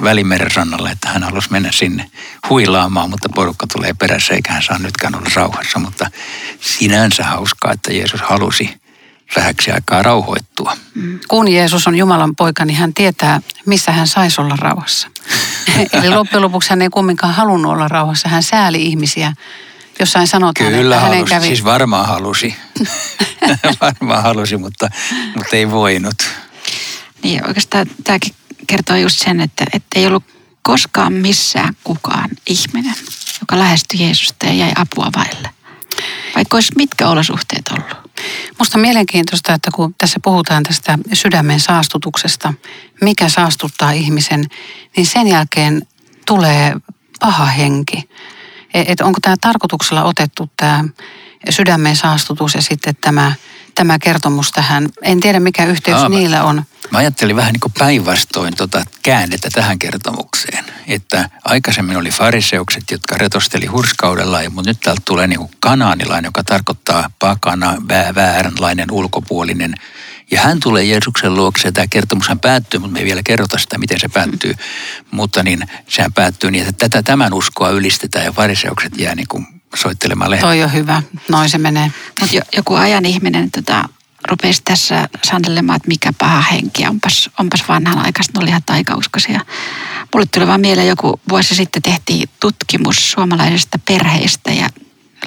Välimeren 0.03 0.51
rannalla, 0.55 0.91
että 0.91 1.09
hän 1.09 1.23
halusi 1.23 1.51
mennä 1.51 1.73
sinne 1.73 2.11
huilaamaan, 2.51 3.11
mutta 3.11 3.29
porukka 3.29 3.67
tulee 3.73 3.95
perässä 3.95 4.35
eikä 4.35 4.53
hän 4.53 4.63
saa 4.63 4.79
nytkään 4.79 5.15
olla 5.15 5.31
rauhassa. 5.35 5.79
Mutta 5.79 6.11
sinänsä 6.61 7.25
hauskaa, 7.25 7.73
että 7.73 7.93
Jeesus 7.93 8.21
halusi 8.21 8.81
vähäksi 9.37 9.71
aikaa 9.71 10.03
rauhoittua. 10.03 10.77
Kun 11.29 11.49
Jeesus 11.49 11.87
on 11.87 11.97
Jumalan 11.97 12.37
poika, 12.37 12.65
niin 12.65 12.77
hän 12.77 12.95
tietää, 12.95 13.41
missä 13.67 13.93
hän 13.93 14.07
saisi 14.07 14.41
olla 14.41 14.57
rauhassa. 14.59 15.09
Eli 15.93 16.09
loppujen 16.11 16.43
lopuksi 16.43 16.71
hän 16.71 16.83
ei 16.83 16.89
kumminkaan 16.89 17.35
halunnut 17.35 17.73
olla 17.73 17.89
rauhassa. 17.89 18.29
Hän 18.29 18.43
sääli 18.43 18.83
ihmisiä. 18.83 19.33
Jossain 20.01 20.27
sanotaan, 20.27 20.73
Kyllä 20.73 20.97
että 20.97 21.09
halusi, 21.09 21.35
kävi... 21.35 21.47
siis 21.47 21.65
varmaan 21.65 22.09
halusi. 22.09 22.57
varmaan 23.81 24.23
halusi, 24.23 24.57
mutta, 24.57 24.89
mutta 25.37 25.57
ei 25.57 25.71
voinut. 25.71 26.17
Niin 27.23 27.47
oikeastaan 27.47 27.87
tämäkin 28.05 28.35
kertoo 28.67 28.97
just 28.97 29.19
sen, 29.19 29.41
että, 29.41 29.65
että 29.73 29.99
ei 29.99 30.07
ollut 30.07 30.25
koskaan 30.63 31.13
missään 31.13 31.75
kukaan 31.85 32.31
ihminen, 32.47 32.95
joka 33.41 33.59
lähestyi 33.59 34.01
Jeesusta 34.01 34.47
ja 34.47 34.53
jäi 34.53 34.73
apua 34.77 35.11
vaille. 35.17 35.51
Vaikka 36.35 36.57
olisi 36.57 36.73
mitkä 36.77 37.09
olosuhteet 37.09 37.69
ollut. 37.69 38.13
Musta 38.59 38.79
on 38.79 38.83
mielenkiintoista, 38.83 39.55
että 39.55 39.71
kun 39.75 39.95
tässä 39.99 40.21
puhutaan 40.23 40.63
tästä 40.63 40.99
sydämen 41.13 41.61
saastutuksesta, 41.61 42.55
mikä 43.01 43.29
saastuttaa 43.29 43.91
ihmisen, 43.91 44.47
niin 44.97 45.07
sen 45.07 45.27
jälkeen 45.27 45.87
tulee 46.27 46.77
paha 47.21 47.45
henki. 47.45 48.09
Et 48.75 49.01
onko 49.01 49.19
tämä 49.23 49.37
tarkoituksella 49.41 50.05
otettu 50.05 50.51
tämä 50.57 50.85
sydämen 51.51 51.97
saastutus 51.97 52.55
ja 52.55 52.63
sitten 52.63 52.97
tämä, 53.01 53.33
tämä 53.75 53.99
kertomus 53.99 54.51
tähän. 54.51 54.89
En 55.03 55.21
tiedä 55.21 55.41
mikä 55.41 55.65
yhteys 55.65 55.99
Aa, 55.99 56.09
niillä 56.09 56.45
on. 56.45 56.63
Mä 56.91 56.99
ajattelin 56.99 57.37
vähän 57.37 57.53
niin 57.53 57.61
kuin 57.61 57.73
päinvastoin 57.79 58.57
tota 58.57 58.85
käännettä 59.03 59.49
tähän 59.53 59.79
kertomukseen. 59.79 60.65
Että 60.87 61.31
aikaisemmin 61.45 61.97
oli 61.97 62.11
fariseukset, 62.11 62.91
jotka 62.91 63.19
retosteli 63.19 63.67
hurskaudella, 63.67 64.39
mutta 64.51 64.71
nyt 64.71 64.81
täältä 64.81 65.03
tulee 65.05 65.27
niin 65.27 65.39
kuin 65.39 65.51
kanaanilainen, 65.61 66.29
joka 66.29 66.45
tarkoittaa 66.45 67.11
pakana, 67.19 67.77
vääränlainen, 68.15 68.91
ulkopuolinen. 68.91 69.75
Ja 70.31 70.41
hän 70.41 70.61
tulee 70.61 70.85
Jeesuksen 70.85 71.35
luokse 71.35 71.69
ja 71.69 71.73
tämä 71.73 71.87
kertomushan 71.87 72.41
päättyy, 72.41 72.81
mutta 72.81 72.93
me 72.93 72.99
ei 72.99 73.05
vielä 73.05 73.23
kerrota 73.23 73.59
sitä, 73.59 73.79
miten 73.79 74.01
se 74.01 74.09
päättyy. 74.09 74.53
Mm. 74.53 74.59
Mutta 75.11 75.43
niin 75.43 75.63
sehän 75.89 76.13
päättyy 76.13 76.51
niin, 76.51 76.67
että 76.69 76.89
tätä 76.89 77.03
tämän 77.03 77.33
uskoa 77.35 77.71
ylistetään 77.71 78.25
ja 78.25 78.33
fariseukset 78.33 78.99
jää 78.99 79.15
niin 79.15 79.29
kuin 79.29 79.47
soittelemaan 79.75 80.31
lehtiä. 80.31 80.49
Toi 80.49 80.63
on 80.63 80.73
hyvä, 80.73 81.03
noin 81.29 81.49
se 81.49 81.59
menee. 81.59 81.93
Mutta 82.21 82.37
joku 82.57 82.75
ajan 82.75 83.07
ihminen 83.07 83.51
tota, 83.51 83.89
rupesi 84.29 84.63
tässä 84.65 85.09
sanelemaan, 85.25 85.77
että 85.77 85.89
mikä 85.89 86.13
paha 86.19 86.41
henki, 86.41 86.87
onpas, 86.87 87.31
onpas 87.39 87.65
vanhanaikaista, 87.69 88.33
ne 88.39 88.43
oli 88.43 88.51
ihan 88.51 88.63
taikauskoisia. 88.67 89.41
Mulle 90.15 90.27
tuli 90.27 90.47
vaan 90.47 90.61
mieleen 90.61 90.89
joku 90.89 91.21
vuosi 91.29 91.55
sitten 91.55 91.83
tehtiin 91.83 92.29
tutkimus 92.41 93.11
suomalaisista 93.11 93.79
perheistä 93.79 94.53
ja 94.53 94.69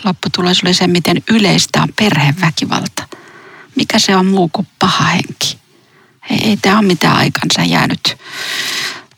lopputulos 0.04 0.64
oli 0.64 0.74
se, 0.74 0.88
miten 0.88 1.24
yleistä 1.30 1.82
on 1.82 1.90
perheväkivalta. 2.00 3.08
Mikä 3.76 4.00
se 4.00 4.16
on 4.16 4.26
muu 4.26 4.50
kuin 4.54 4.68
paha 4.80 5.04
henki? 5.04 5.58
Ei, 6.30 6.48
ei 6.50 6.58
tämä 6.58 6.80
ole 6.80 6.88
mitään 6.88 7.18
aikansa 7.18 7.64
jäänyt 7.64 8.18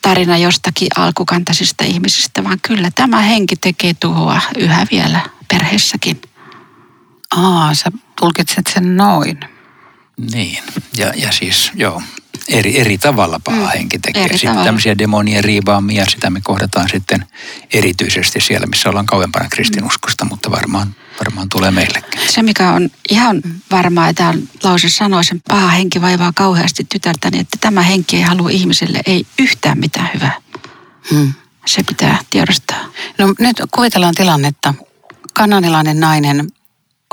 tarina 0.02 0.38
jostakin 0.38 0.88
alkukantaisista 0.96 1.84
ihmisistä, 1.84 2.44
vaan 2.44 2.60
kyllä 2.62 2.92
tämä 2.96 3.22
henki 3.22 3.56
tekee 3.56 3.94
tuhoa 3.94 4.42
yhä 4.58 4.88
vielä 4.92 5.20
perheessäkin. 5.48 6.22
Aa, 7.36 7.74
sä 7.74 7.92
tulkitset 8.20 8.68
sen 8.74 8.98
noin. 8.98 9.55
Niin, 10.18 10.64
ja, 10.98 11.14
ja 11.16 11.32
siis 11.32 11.72
joo, 11.74 12.02
eri, 12.48 12.80
eri 12.80 12.98
tavalla 12.98 13.40
paha 13.44 13.58
mm, 13.58 13.68
henki 13.68 14.00
tekee. 14.00 14.24
eri 14.24 14.34
Sitten 14.34 14.50
tavalla. 14.50 14.66
tämmöisiä 14.66 14.98
demonien 14.98 15.44
riivaamia, 15.44 16.06
sitä 16.06 16.30
me 16.30 16.42
kohdataan 16.44 16.90
sitten 16.90 17.26
erityisesti 17.74 18.42
siellä, 18.42 18.68
missä 18.68 18.90
ollaan 18.90 19.06
kauempana 19.06 19.50
kristinuskosta, 19.50 20.26
mutta 20.26 20.52
varmaan, 20.52 20.96
varmaan 21.20 21.50
tulee 21.50 21.72
meillekin. 21.72 22.20
Se, 22.30 22.42
mikä 22.42 22.72
on 22.72 22.90
ihan 23.10 23.42
varmaa, 23.72 24.08
että 24.08 24.24
tämä 24.24 24.44
lause 24.64 24.90
sanoo, 24.90 25.24
sen 25.24 25.42
paha 25.48 25.68
henki 25.68 26.02
vaivaa 26.02 26.32
kauheasti 26.36 26.84
tytärtäni, 26.84 27.40
että 27.40 27.58
tämä 27.62 27.82
henki 27.82 28.18
ei 28.18 28.24
halua 28.24 28.50
ihmiselle 28.50 29.02
ei 29.06 29.26
yhtään 29.40 29.80
mitään 29.80 30.10
hyvää. 30.14 30.42
Hmm. 31.12 31.34
Se 31.66 31.84
pitää 31.84 32.20
tiedostaa. 32.30 32.86
No 33.18 33.36
nyt 33.40 33.62
kuvitellaan 33.72 34.16
tilannetta. 34.16 34.74
Kananilainen 35.34 36.00
nainen 36.00 36.48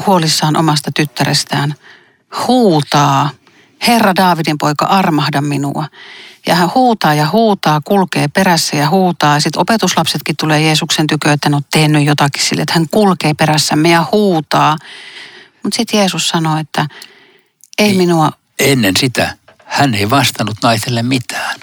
huolissaan 0.07 0.57
omasta 0.57 0.91
tyttärestään 0.97 1.75
huutaa, 2.49 3.31
Herra 3.87 4.17
Daavidin 4.17 4.59
poika, 4.59 4.85
armahda 4.85 5.41
minua. 5.41 5.87
Ja 6.47 6.55
hän 6.55 6.71
huutaa 6.75 7.15
ja 7.15 7.29
huutaa, 7.33 7.81
kulkee 7.85 8.29
perässä 8.29 8.77
ja 8.77 8.91
huutaa. 8.91 9.41
Sitten 9.41 9.61
opetuslapsetkin 9.61 10.37
tulee 10.37 10.61
Jeesuksen 10.61 11.07
tykö, 11.07 11.33
että 11.33 11.49
no 11.49 11.61
tee 11.73 11.89
nyt 11.89 12.07
jotakin 12.07 12.43
sille, 12.43 12.63
että 12.63 12.75
hän 12.75 12.87
kulkee 12.91 13.35
perässämme 13.35 13.91
ja 13.91 14.07
huutaa. 14.13 14.77
Mutta 15.63 15.77
sitten 15.77 15.99
Jeesus 15.99 16.29
sanoi, 16.29 16.61
että 16.61 16.87
ei 17.79 17.89
Niin. 17.89 17.97
minua... 17.97 18.33
Ennen 18.59 18.97
sitä 18.97 19.37
hän 19.65 19.95
ei 19.95 20.11
vastannut 20.11 20.57
naiselle 20.63 21.03
mitään. 21.03 21.61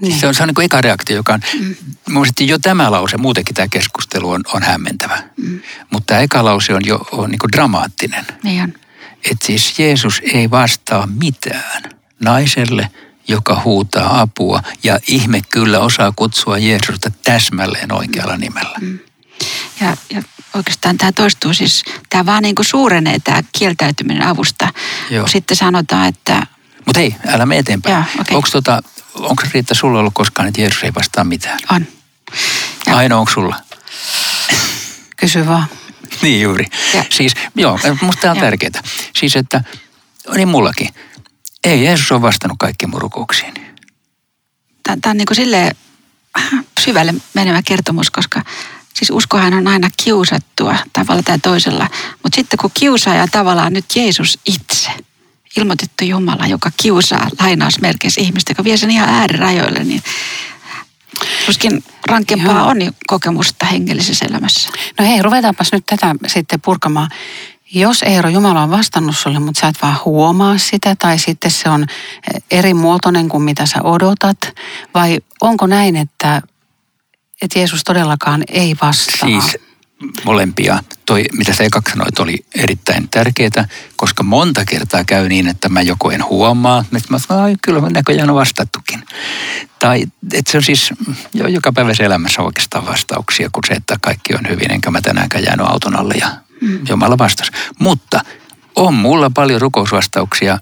Niin. 0.00 0.20
Se 0.20 0.26
on, 0.26 0.34
se 0.34 0.42
on 0.42 0.46
niin 0.46 0.54
kuin 0.54 0.64
eka 0.64 0.80
reaktio, 0.80 1.16
joka 1.16 1.32
on, 1.34 1.40
mm. 1.60 1.74
mielestäni 2.08 2.48
jo 2.48 2.58
tämä 2.58 2.90
lause, 2.90 3.16
muutenkin 3.16 3.54
tämä 3.54 3.68
keskustelu 3.68 4.30
on, 4.30 4.40
on 4.54 4.62
hämmentävä. 4.62 5.22
Mm. 5.36 5.60
Mutta 5.90 6.06
tämä 6.06 6.20
eka 6.20 6.44
lause 6.44 6.74
on 6.74 6.82
jo 6.86 7.08
on 7.12 7.30
niin 7.30 7.38
kuin 7.38 7.52
dramaattinen. 7.52 8.26
Niin 8.42 8.62
on. 8.62 8.74
Että 9.30 9.46
siis 9.46 9.78
Jeesus 9.78 10.20
ei 10.34 10.50
vastaa 10.50 11.06
mitään 11.06 11.82
naiselle, 12.20 12.88
joka 13.28 13.62
huutaa 13.64 14.20
apua 14.20 14.62
ja 14.82 14.98
ihme 15.06 15.40
kyllä 15.50 15.78
osaa 15.80 16.12
kutsua 16.16 16.58
Jeesusta 16.58 17.10
täsmälleen 17.24 17.92
oikealla 17.92 18.36
nimellä. 18.36 18.78
Mm. 18.80 18.98
Ja, 19.80 19.96
ja 20.10 20.22
oikeastaan 20.54 20.98
tämä 20.98 21.12
toistuu 21.12 21.54
siis, 21.54 21.84
tämä 22.10 22.26
vaan 22.26 22.42
niin 22.42 22.54
kuin 22.54 22.66
suurenee 22.66 23.18
tämä 23.24 23.42
kieltäytyminen 23.58 24.26
avusta. 24.26 24.68
Joo. 25.10 25.26
Sitten 25.26 25.56
sanotaan, 25.56 26.08
että 26.08 26.46
Mutta 26.86 27.00
hei, 27.00 27.14
älä 27.26 27.46
me 27.46 27.58
eteenpäin. 27.58 27.94
Joo, 27.94 28.04
okei. 28.20 28.36
Onko 28.36 28.48
tota, 28.52 28.82
onko 29.14 29.42
Riitta 29.54 29.74
sulla 29.74 29.98
ollut 29.98 30.14
koskaan, 30.14 30.48
että 30.48 30.60
Jeesus 30.60 30.82
ei 30.84 30.94
vastaa 30.94 31.24
mitään? 31.24 31.58
on. 31.70 31.86
Ja- 32.86 32.96
Ainoa 32.96 33.18
onko 33.20 33.32
sulla? 33.32 33.56
Kysy 35.16 35.46
vaan. 35.46 35.66
Niin 36.22 36.42
juuri. 36.42 36.66
Ja- 36.94 37.04
Siis, 37.10 37.34
joo, 37.54 37.78
musta 38.02 38.20
tämä 38.20 38.32
on 38.32 38.38
tärkeää. 38.40 38.82
Siis, 39.16 39.36
että, 39.36 39.64
niin 40.36 40.48
mullakin. 40.48 40.88
Ei 41.64 41.84
Jeesus 41.84 42.12
ole 42.12 42.22
vastannut 42.22 42.58
kaikkiin 42.58 42.90
mun 42.90 43.00
rukouksiin. 43.02 43.54
Tämä, 44.82 44.96
tämä 45.02 45.10
on 45.10 45.16
niin 45.16 45.26
kuin 45.26 45.36
silleen 45.36 45.76
syvälle 46.80 47.14
menevä 47.34 47.62
kertomus, 47.64 48.10
koska 48.10 48.42
siis 48.94 49.10
uskohan 49.10 49.54
on 49.54 49.66
aina 49.68 49.90
kiusattua 50.04 50.76
tavalla 50.92 51.22
tai 51.22 51.38
toisella. 51.38 51.88
Mutta 52.22 52.36
sitten 52.36 52.58
kun 52.58 52.70
kiusaaja 52.74 53.26
tavallaan 53.28 53.72
nyt 53.72 53.84
Jeesus 53.96 54.38
itse, 54.46 54.90
ilmoitettu 55.56 56.04
Jumala, 56.04 56.46
joka 56.46 56.70
kiusaa 56.82 57.28
lainausmerkeissä 57.40 58.20
ihmistä, 58.20 58.50
joka 58.50 58.64
vie 58.64 58.76
sen 58.76 58.90
ihan 58.90 59.08
äärirajoille, 59.08 59.84
niin 59.84 60.02
tuskin 61.46 61.84
rankempaa 62.08 62.58
Joo. 62.58 62.66
on 62.66 62.82
jo 62.82 62.92
kokemusta 63.06 63.66
hengellisessä 63.66 64.24
elämässä. 64.24 64.70
No 64.98 65.04
hei, 65.04 65.22
ruvetaanpas 65.22 65.72
nyt 65.72 65.86
tätä 65.86 66.14
sitten 66.26 66.60
purkamaan. 66.60 67.10
Jos 67.74 68.02
Eero 68.02 68.28
Jumala 68.28 68.62
on 68.62 68.70
vastannut 68.70 69.16
sulle, 69.16 69.38
mutta 69.38 69.60
sä 69.60 69.68
et 69.68 69.82
vaan 69.82 69.96
huomaa 70.04 70.58
sitä, 70.58 70.96
tai 70.98 71.18
sitten 71.18 71.50
se 71.50 71.68
on 71.68 71.86
eri 72.50 72.74
muotoinen 72.74 73.28
kuin 73.28 73.42
mitä 73.42 73.66
sä 73.66 73.82
odotat, 73.82 74.38
vai 74.94 75.18
onko 75.40 75.66
näin, 75.66 75.96
että, 75.96 76.42
että 77.42 77.58
Jeesus 77.58 77.84
todellakaan 77.84 78.42
ei 78.48 78.76
vastaa? 78.82 79.28
Siis 79.28 79.56
molempia. 80.24 80.78
Toi, 81.12 81.24
mitä 81.32 81.54
sä 81.54 81.64
ekaksi 81.64 81.92
sanoit, 81.92 82.18
oli 82.18 82.44
erittäin 82.54 83.08
tärkeää, 83.08 83.68
koska 83.96 84.22
monta 84.22 84.64
kertaa 84.64 85.04
käy 85.04 85.28
niin, 85.28 85.48
että 85.48 85.68
mä 85.68 85.82
joko 85.82 86.10
en 86.10 86.24
huomaa, 86.24 86.84
että 86.96 87.08
mä 87.10 87.18
sanon, 87.18 87.56
kyllä 87.62 87.80
näköjään 87.90 88.30
on 88.30 88.36
vastattukin. 88.36 89.02
Tai 89.78 90.02
että 90.32 90.52
se 90.52 90.58
on 90.58 90.62
siis 90.62 90.90
jo 91.34 91.46
joka 91.46 91.72
päivässä 91.72 92.04
elämässä 92.04 92.42
oikeastaan 92.42 92.86
vastauksia, 92.86 93.50
kuin 93.52 93.64
se, 93.68 93.74
että 93.74 93.96
kaikki 94.00 94.34
on 94.34 94.40
hyvin, 94.48 94.72
enkä 94.72 94.90
mä 94.90 95.00
tänäänkään 95.00 95.44
jäänyt 95.44 95.66
auton 95.66 95.96
alle 95.96 96.14
ja 96.14 96.28
mm. 96.60 96.80
Jumala 96.88 97.18
vastasi. 97.18 97.52
Mutta 97.78 98.20
on 98.76 98.94
mulla 98.94 99.30
paljon 99.30 99.60
rukousvastauksia, 99.60 100.58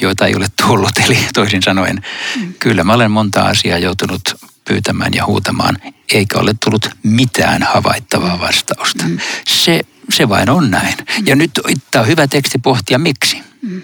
joita 0.00 0.26
ei 0.26 0.34
ole 0.36 0.46
tullut. 0.66 0.98
Eli 1.04 1.18
toisin 1.34 1.62
sanoen, 1.62 2.02
mm. 2.36 2.54
kyllä 2.58 2.84
mä 2.84 2.92
olen 2.92 3.10
monta 3.10 3.42
asiaa 3.42 3.78
joutunut 3.78 4.22
pyytämään 4.70 5.14
ja 5.14 5.26
huutamaan, 5.26 5.76
eikä 6.12 6.38
ole 6.38 6.54
tullut 6.64 6.90
mitään 7.02 7.62
havaittavaa 7.62 8.40
vastausta. 8.40 9.04
Mm. 9.04 9.18
Se, 9.48 9.80
se 10.12 10.28
vain 10.28 10.50
on 10.50 10.70
näin. 10.70 10.94
Mm. 10.98 11.26
Ja 11.26 11.36
nyt 11.36 11.50
tämä 11.90 12.02
on 12.02 12.08
hyvä 12.08 12.26
teksti 12.26 12.58
pohtia, 12.58 12.98
miksi. 12.98 13.42
Mm. 13.62 13.82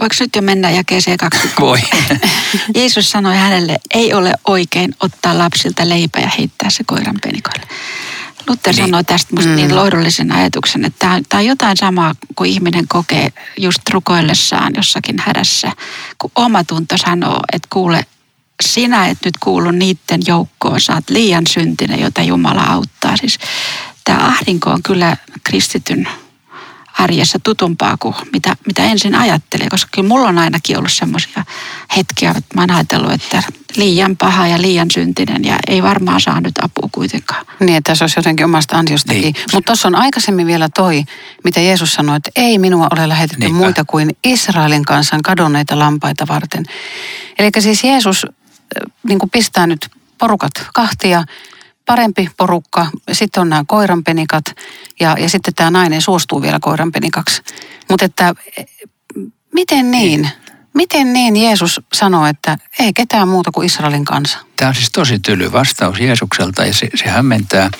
Voiko 0.00 0.14
nyt 0.20 0.36
jo 0.36 0.42
mennä 0.42 0.70
jakeeseen 0.70 1.18
20? 1.18 1.60
Voi. 1.66 1.80
Jeesus 2.76 3.10
sanoi 3.10 3.36
hänelle, 3.36 3.76
ei 3.94 4.14
ole 4.14 4.34
oikein 4.44 4.94
ottaa 5.00 5.38
lapsilta 5.38 5.88
leipä 5.88 6.20
ja 6.20 6.30
heittää 6.38 6.70
se 6.70 6.84
koiran 6.86 7.16
penikoille. 7.22 7.66
Luther 8.48 8.74
niin. 8.74 8.84
sanoi 8.84 9.04
tästä 9.04 9.34
musta 9.34 9.48
niin 9.48 9.58
mm. 9.60 9.66
niin 9.66 9.76
lohdullisen 9.76 10.32
ajatuksen, 10.32 10.84
että 10.84 11.20
tämä 11.28 11.40
on 11.40 11.46
jotain 11.46 11.76
samaa 11.76 12.14
kuin 12.34 12.50
ihminen 12.50 12.88
kokee 12.88 13.32
just 13.58 13.88
rukoillessaan 13.90 14.72
jossakin 14.76 15.16
hädässä, 15.18 15.72
kun 16.18 16.30
oma 16.34 16.64
tunto 16.64 16.98
sanoo, 16.98 17.40
että 17.52 17.68
kuule, 17.72 18.06
sinä 18.62 19.06
et 19.06 19.18
nyt 19.24 19.34
kuulu 19.40 19.70
niiden 19.70 20.20
joukkoon, 20.26 20.80
sä 20.80 20.94
oot 20.94 21.10
liian 21.10 21.44
syntinen, 21.50 22.00
jota 22.00 22.22
Jumala 22.22 22.62
auttaa. 22.62 23.16
Siis 23.16 23.38
tämä 24.04 24.26
ahdinko 24.26 24.70
on 24.70 24.82
kyllä 24.82 25.16
kristityn 25.44 26.08
arjessa 26.98 27.38
tutumpaa 27.38 27.96
kuin 27.96 28.14
mitä, 28.32 28.56
mitä 28.66 28.84
ensin 28.84 29.14
ajattelee, 29.14 29.68
koska 29.70 29.88
kyllä 29.92 30.08
mulla 30.08 30.28
on 30.28 30.38
ainakin 30.38 30.78
ollut 30.78 30.92
semmoisia 30.92 31.44
hetkiä, 31.96 32.30
että 32.30 32.54
mä 32.54 32.62
oon 32.62 32.70
ajatellut, 32.70 33.12
että 33.12 33.42
liian 33.76 34.16
paha 34.16 34.46
ja 34.46 34.62
liian 34.62 34.90
syntinen 34.90 35.44
ja 35.44 35.58
ei 35.66 35.82
varmaan 35.82 36.20
saa 36.20 36.40
nyt 36.40 36.54
apua 36.62 36.88
kuitenkaan. 36.92 37.46
Niin, 37.60 37.76
että 37.76 37.94
se 37.94 38.04
olisi 38.04 38.18
jotenkin 38.18 38.44
omasta 38.44 38.78
ansiostakin. 38.78 39.22
Niin. 39.22 39.34
Mutta 39.52 39.66
tuossa 39.66 39.88
on 39.88 39.94
aikaisemmin 39.94 40.46
vielä 40.46 40.68
toi, 40.68 41.04
mitä 41.44 41.60
Jeesus 41.60 41.94
sanoi, 41.94 42.16
että 42.16 42.30
ei 42.36 42.58
minua 42.58 42.86
ole 42.90 43.08
lähetetty 43.08 43.44
Niinpä. 43.44 43.58
muita 43.58 43.84
kuin 43.84 44.10
Israelin 44.24 44.84
kansan 44.84 45.22
kadonneita 45.22 45.78
lampaita 45.78 46.28
varten. 46.28 46.64
Eli 47.38 47.50
siis 47.58 47.84
Jeesus 47.84 48.26
niin 49.08 49.18
kuin 49.18 49.30
pistää 49.30 49.66
nyt 49.66 49.90
porukat 50.18 50.52
kahtia, 50.74 51.24
parempi 51.86 52.30
porukka, 52.36 52.86
sitten 53.12 53.40
on 53.40 53.48
nämä 53.48 53.64
koiranpenikat 53.66 54.44
ja, 55.00 55.16
ja 55.18 55.28
sitten 55.28 55.54
tämä 55.54 55.70
nainen 55.70 56.02
suostuu 56.02 56.42
vielä 56.42 56.58
koiranpenikaksi. 56.60 57.42
Mutta 57.90 58.04
että 58.04 58.34
miten 59.52 59.90
niin? 59.90 60.30
Miten 60.74 61.12
niin 61.12 61.36
Jeesus 61.36 61.80
sanoo, 61.92 62.26
että 62.26 62.58
ei 62.78 62.92
ketään 62.92 63.28
muuta 63.28 63.50
kuin 63.52 63.66
Israelin 63.66 64.04
kansa? 64.04 64.38
Tämä 64.56 64.68
on 64.68 64.74
siis 64.74 64.90
tosi 64.92 65.18
tyly 65.18 65.52
vastaus 65.52 66.00
Jeesukselta 66.00 66.64
ja 66.64 66.74
se, 66.74 66.88
se 66.94 67.08
hämmentää. 67.08 67.70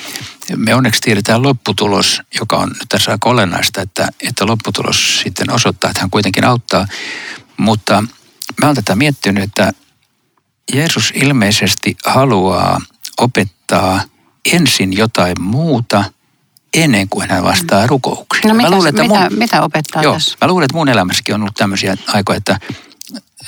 Me 0.56 0.74
onneksi 0.74 1.00
tiedetään 1.00 1.42
lopputulos, 1.42 2.22
joka 2.40 2.56
on 2.56 2.68
nyt 2.68 2.88
tässä 2.88 3.10
aika 3.10 3.30
olennaista, 3.30 3.80
että, 3.80 4.08
että 4.20 4.46
lopputulos 4.46 5.20
sitten 5.20 5.50
osoittaa, 5.52 5.90
että 5.90 6.00
hän 6.00 6.10
kuitenkin 6.10 6.44
auttaa. 6.44 6.86
Mutta 7.56 8.04
mä 8.60 8.66
olen 8.66 8.76
tätä 8.76 8.96
miettinyt, 8.96 9.44
että 9.44 9.72
Jeesus 10.74 11.12
ilmeisesti 11.14 11.96
haluaa 12.06 12.80
opettaa 13.18 14.00
ensin 14.52 14.96
jotain 14.96 15.42
muuta 15.42 16.04
ennen 16.74 17.08
kuin 17.08 17.30
hän 17.30 17.44
vastaa 17.44 17.86
rukouksiin. 17.86 18.48
No 18.48 18.54
mitä, 18.54 18.70
mä 18.70 18.76
luulen, 18.76 18.88
että 18.88 19.02
mitä, 19.02 19.30
mun, 19.30 19.38
mitä 19.38 19.62
opettaa 19.62 20.02
joo, 20.02 20.14
tässä? 20.14 20.36
Mä 20.40 20.48
luulen, 20.48 20.64
että 20.64 20.76
mun 20.76 20.88
elämässäkin 20.88 21.34
on 21.34 21.40
ollut 21.40 21.54
tämmöisiä 21.54 21.96
aikoja, 22.06 22.36
että 22.36 22.60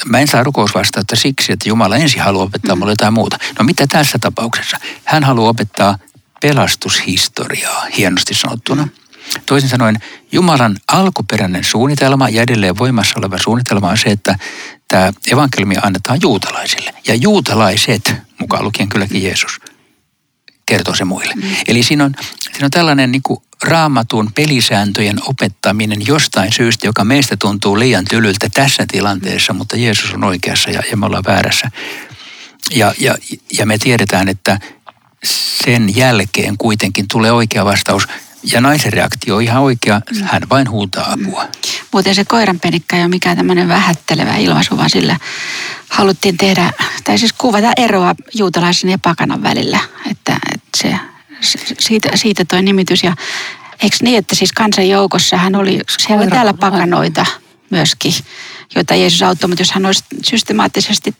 mä 0.05 0.19
en 0.19 0.29
saa 0.29 0.45
rukousvastausta 0.45 1.17
siksi, 1.17 1.53
että 1.53 1.69
Jumala 1.69 1.97
ensin 1.97 2.23
haluaa 2.23 2.45
opettaa 2.45 2.75
mm. 2.75 2.79
mulle 2.79 2.93
jotain 2.93 3.15
muuta. 3.15 3.39
No 3.59 3.65
mitä 3.65 3.87
tässä 3.87 4.19
tapauksessa? 4.21 4.77
Hän 5.05 5.25
haluaa 5.25 5.51
opettaa 5.51 5.99
pelastushistoriaa, 6.41 7.87
hienosti 7.97 8.35
sanottuna. 8.35 8.83
Mm. 8.83 8.91
Toisin 9.47 9.71
sanoen, 9.71 9.99
Jumalan 10.33 10.77
alkuperäinen 10.89 11.65
suunnitelma 11.65 12.29
ja 12.29 12.43
edelleen 12.43 12.79
voimassa 12.79 13.19
oleva 13.19 13.39
suunnitelma 13.39 13.89
on 13.89 13.99
se, 13.99 14.11
että 14.11 14.39
tämä 14.89 15.13
evankeliumi 15.33 15.77
annetaan 15.83 16.19
juutalaisille. 16.23 16.95
Ja 17.07 17.15
juutalaiset, 17.15 18.15
mukaan 18.39 18.65
lukien 18.65 18.89
kylläkin 18.89 19.23
Jeesus, 19.23 19.61
kertoo 20.67 20.95
se 20.95 21.05
muille. 21.05 21.35
Mm. 21.35 21.43
Eli 21.69 21.83
siinä 21.83 22.05
on, 22.05 22.15
siinä 22.53 22.65
on 22.65 22.71
tällainen 22.71 23.13
niin 23.13 23.23
kuin 23.23 23.43
raamatun 23.63 24.31
pelisääntöjen 24.35 25.17
opettaminen 25.27 26.07
jostain 26.07 26.53
syystä, 26.53 26.87
joka 26.87 27.05
meistä 27.05 27.37
tuntuu 27.37 27.79
liian 27.79 28.05
tylyltä 28.05 28.49
tässä 28.55 28.85
tilanteessa, 28.93 29.53
mutta 29.53 29.77
Jeesus 29.77 30.15
on 30.15 30.25
oikeassa 30.25 30.71
ja, 30.71 30.83
ja 30.91 30.97
me 30.97 31.07
ollaan 31.07 31.25
väärässä. 31.27 31.71
Ja, 32.75 32.95
ja, 32.99 33.15
ja 33.59 33.67
me 33.67 33.79
tiedetään, 33.79 34.29
että 34.29 34.59
sen 35.65 35.97
jälkeen 35.97 36.59
kuitenkin 36.59 37.09
tulee 37.09 37.33
oikea 37.33 37.65
vastaus– 37.65 38.07
ja 38.53 38.61
naisen 38.61 38.93
reaktio 38.93 39.37
on 39.37 39.43
ihan 39.43 39.63
oikea, 39.63 40.01
hän 40.23 40.43
vain 40.51 40.71
huutaa 40.71 41.13
apua. 41.13 41.49
Muuten 41.93 42.15
se 42.15 42.25
koiranpenikka 42.25 42.97
ei 42.97 43.03
ole 43.03 43.09
mikään 43.09 43.37
tämmöinen 43.37 43.69
vähättelevä 43.69 44.37
ilmaisu, 44.37 44.77
vaan 44.77 44.91
sillä 44.91 45.17
haluttiin 45.89 46.37
tehdä, 46.37 46.73
tai 47.05 47.19
siis 47.19 47.33
kuvata 47.33 47.73
eroa 47.77 48.15
juutalaisen 48.35 48.91
ja 48.91 48.99
pakanan 48.99 49.43
välillä. 49.43 49.79
Että, 50.11 50.37
että 50.55 50.69
se, 50.77 50.99
siitä, 51.79 52.09
siitä 52.15 52.45
toi 52.45 52.63
nimitys. 52.63 53.03
Ja 53.03 53.17
eikö 53.83 53.97
niin, 54.03 54.19
että 54.19 54.35
siis 54.35 54.53
kansan 54.53 54.89
joukossa 54.89 55.37
hän 55.37 55.55
oli, 55.55 55.81
siellä 55.99 56.23
oli 56.23 56.31
täällä 56.31 56.55
pakanoita 56.55 57.27
myöskin, 57.71 58.13
joita 58.75 58.95
Jeesus 58.95 59.23
auttoi, 59.23 59.49
mutta 59.49 59.63
jos 59.63 59.73
hän 59.73 59.87
olisi 59.87 60.05
systemaattisesti 60.25 61.15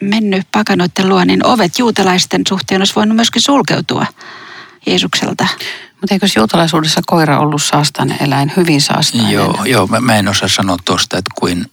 mennyt 0.00 0.46
pakanoiden 0.52 1.08
luo, 1.08 1.24
niin 1.24 1.46
ovet 1.46 1.78
juutalaisten 1.78 2.42
suhteen 2.48 2.80
olisi 2.80 2.94
voinut 2.94 3.16
myöskin 3.16 3.42
sulkeutua 3.42 4.06
Jeesukselta. 4.86 5.46
Mutta 6.00 6.14
eikö 6.14 6.26
juutalaisuudessa 6.36 7.00
koira 7.06 7.38
ollut 7.38 7.62
saastainen 7.62 8.16
eläin, 8.20 8.52
hyvin 8.56 8.80
saastainen? 8.80 9.32
Joo, 9.32 9.64
joo 9.64 9.86
mä, 9.86 10.00
mä 10.00 10.16
en 10.16 10.28
osaa 10.28 10.48
sanoa 10.48 10.76
tuosta, 10.84 11.18
että 11.18 11.30
kuin 11.34 11.70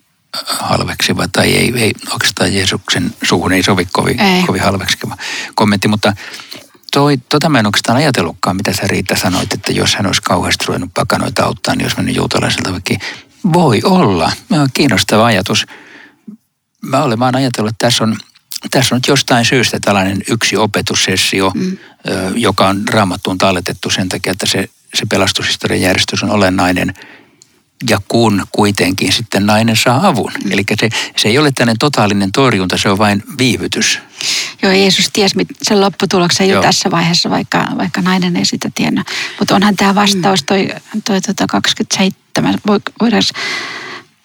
halveksiva 0.59 1.27
tai 1.27 1.53
ei, 1.55 1.73
ei 1.75 1.93
oikeastaan 2.11 2.53
Jeesuksen 2.53 3.13
suuhun 3.23 3.53
ei 3.53 3.63
sovi 3.63 3.87
kovin, 3.91 4.19
ei. 4.19 4.43
kovin 4.43 4.61
halveksiva 4.61 5.17
kommentti, 5.55 5.87
mutta 5.87 6.13
toi, 6.93 7.17
tota 7.17 7.49
mä 7.49 7.59
en 7.59 7.65
oikeastaan 7.65 7.97
ajatellutkaan, 7.97 8.55
mitä 8.55 8.73
sä 8.73 8.87
Riitta 8.87 9.15
sanoit, 9.15 9.53
että 9.53 9.71
jos 9.71 9.95
hän 9.95 10.05
olisi 10.05 10.21
kauheasti 10.21 10.65
ruvennut 10.67 10.93
pakanoita 10.93 11.43
auttaa, 11.43 11.75
niin 11.75 11.83
jos 11.83 11.97
mennyt 11.97 12.15
juutalaiselta 12.15 12.71
vaikka 12.71 12.95
voi 13.53 13.81
olla. 13.83 14.31
Kiinnostava 14.73 15.25
ajatus. 15.25 15.65
Mä 16.81 17.03
olen 17.03 17.19
vaan 17.19 17.35
ajatellut, 17.35 17.69
että 17.69 17.87
tässä 17.87 18.03
on 18.03 18.17
tässä 18.71 18.95
on 18.95 18.97
nyt 18.97 19.07
jostain 19.07 19.45
syystä 19.45 19.77
tällainen 19.81 20.17
yksi 20.29 20.57
opetussessio, 20.57 21.51
mm. 21.55 21.77
joka 22.35 22.67
on 22.67 22.83
raamattuun 22.89 23.37
talletettu 23.37 23.89
sen 23.89 24.09
takia, 24.09 24.31
että 24.31 24.45
se, 24.45 24.69
se 24.93 25.05
pelastushistorian 25.05 25.81
järjestys 25.81 26.23
on 26.23 26.31
olennainen. 26.31 26.93
Ja 27.89 28.01
kun 28.07 28.43
kuitenkin 28.51 29.13
sitten 29.13 29.45
nainen 29.45 29.75
saa 29.75 30.07
avun. 30.07 30.31
Mm. 30.43 30.51
Eli 30.51 30.63
se, 30.79 30.89
se 31.17 31.29
ei 31.29 31.37
ole 31.37 31.51
tällainen 31.51 31.79
totaalinen 31.79 32.31
torjunta, 32.31 32.77
se 32.77 32.89
on 32.89 32.97
vain 32.97 33.23
viivytys. 33.37 33.99
Joo, 34.61 34.71
Jeesus 34.71 35.09
tiesi 35.13 35.35
sen 35.61 35.81
lopputuloksen 35.81 36.49
jo 36.49 36.53
Joo. 36.53 36.63
tässä 36.63 36.91
vaiheessa, 36.91 37.29
vaikka, 37.29 37.67
vaikka 37.77 38.01
nainen 38.01 38.35
ei 38.35 38.45
sitä 38.45 38.71
tiennyt. 38.75 39.07
Mutta 39.39 39.55
onhan 39.55 39.75
tämä 39.75 39.95
vastaus, 39.95 40.43
toi, 40.43 40.67
toi, 41.05 41.21
toi, 41.21 41.33
toi 41.35 41.47
27, 41.47 42.59
voidaan 43.01 43.23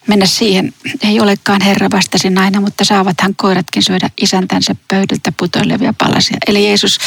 mennä 0.09 0.25
siihen. 0.25 0.73
Ei 1.03 1.19
olekaan 1.19 1.61
Herra 1.61 1.87
vastasi 1.93 2.29
nainen, 2.29 2.61
mutta 2.61 2.85
saavathan 2.85 3.35
koiratkin 3.35 3.83
syödä 3.83 4.09
isäntänsä 4.21 4.75
pöydältä 4.87 5.31
putoilevia 5.37 5.93
palasia. 5.97 6.37
Eli 6.47 6.67
Jeesus, 6.67 6.97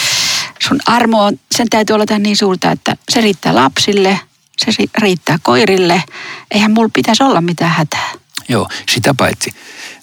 sun 0.62 0.80
armo 0.86 1.24
on, 1.24 1.38
sen 1.54 1.68
täytyy 1.70 1.94
olla 1.94 2.18
niin 2.18 2.36
suurta, 2.36 2.70
että 2.70 2.96
se 3.08 3.20
riittää 3.20 3.54
lapsille, 3.54 4.20
se 4.58 4.72
riittää 4.98 5.38
koirille. 5.42 6.02
Eihän 6.50 6.72
mulla 6.72 6.90
pitäisi 6.92 7.22
olla 7.22 7.40
mitään 7.40 7.70
hätää. 7.70 8.10
Joo, 8.48 8.68
sitä 8.88 9.14
paitsi. 9.14 9.54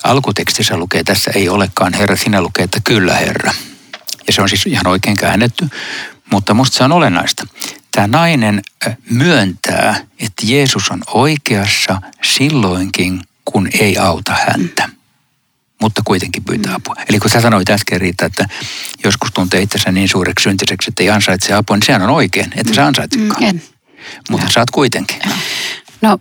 Alkutekstissä 0.04 0.78
lukee, 0.78 1.04
tässä 1.04 1.32
ei 1.36 1.50
olekaan 1.50 1.94
Herra, 1.94 2.16
sinä 2.16 2.42
lukee, 2.42 2.64
että 2.64 2.80
kyllä 2.84 3.16
Herra. 3.16 3.54
Ja 4.28 4.34
se 4.34 4.42
on 4.42 4.50
siis 4.50 4.68
ihan 4.68 4.88
oikein 4.88 5.18
käännetty, 5.18 5.70
mutta 6.32 6.54
musta 6.54 6.78
se 6.78 6.84
on 6.84 6.92
olennaista 6.92 7.48
tämä 8.00 8.18
nainen 8.18 8.62
myöntää, 9.10 9.96
että 10.20 10.46
Jeesus 10.46 10.92
on 10.92 11.02
oikeassa 11.08 12.02
silloinkin, 12.24 13.22
kun 13.46 13.70
ei 13.80 13.98
auta 13.98 14.36
häntä. 14.48 14.90
mutta 15.82 16.02
kuitenkin 16.06 16.44
pyytää 16.44 16.74
apua. 16.76 16.96
Eli 17.10 17.20
kun 17.20 17.30
sä 17.30 17.42
sanoit 17.42 17.70
äsken 17.70 18.02
Riitta, 18.02 18.26
että 18.26 18.46
joskus 19.04 19.30
tuntee 19.34 19.62
itsensä 19.62 19.92
niin 19.92 20.10
suureksi 20.10 20.44
syntiseksi, 20.44 20.90
että 20.92 21.04
ei 21.04 21.10
ansaitse 21.10 21.54
apua, 21.54 21.76
niin 21.76 21.86
sehän 21.86 22.02
on 22.02 22.10
oikein, 22.10 22.52
että 22.56 22.74
sä 22.74 22.86
ansaitsekaan. 22.86 23.44
En. 23.44 23.64
Mutta 24.30 24.46
Joo. 24.46 24.52
saat 24.52 24.72
kuitenkin. 24.72 25.20
No, 26.02 26.18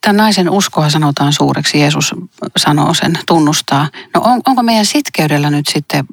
tämän 0.00 0.16
naisen 0.16 0.50
uskoa 0.50 0.90
sanotaan 0.90 1.32
suureksi, 1.32 1.80
Jeesus 1.80 2.14
sanoo 2.56 2.94
sen, 2.94 3.18
tunnustaa. 3.26 3.88
No 4.14 4.20
on, 4.24 4.40
onko 4.46 4.62
meidän 4.62 4.86
sitkeydellä 4.86 5.50
nyt 5.50 5.66
sitten 5.72 6.04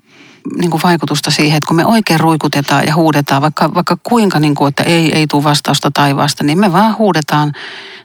niin 0.58 0.72
kuin 0.72 0.84
vaikutusta 0.84 1.32
siihen, 1.32 1.58
että 1.58 1.68
kun 1.68 1.76
me 1.76 1.86
oikein 1.86 2.20
ruikutetaan 2.20 2.86
ja 2.86 2.96
huudetaan, 2.96 3.42
vaikka, 3.42 3.74
vaikka 3.74 3.98
kuinka, 4.04 4.40
niin 4.40 4.56
kuin, 4.56 4.70
että 4.70 4.84
ei, 4.84 5.16
ei 5.16 5.28
tule 5.28 5.44
vastausta 5.44 5.92
taivaasta, 5.92 6.44
niin 6.44 6.60
me 6.60 6.74
vaan 6.74 6.98
huudetaan 6.98 7.54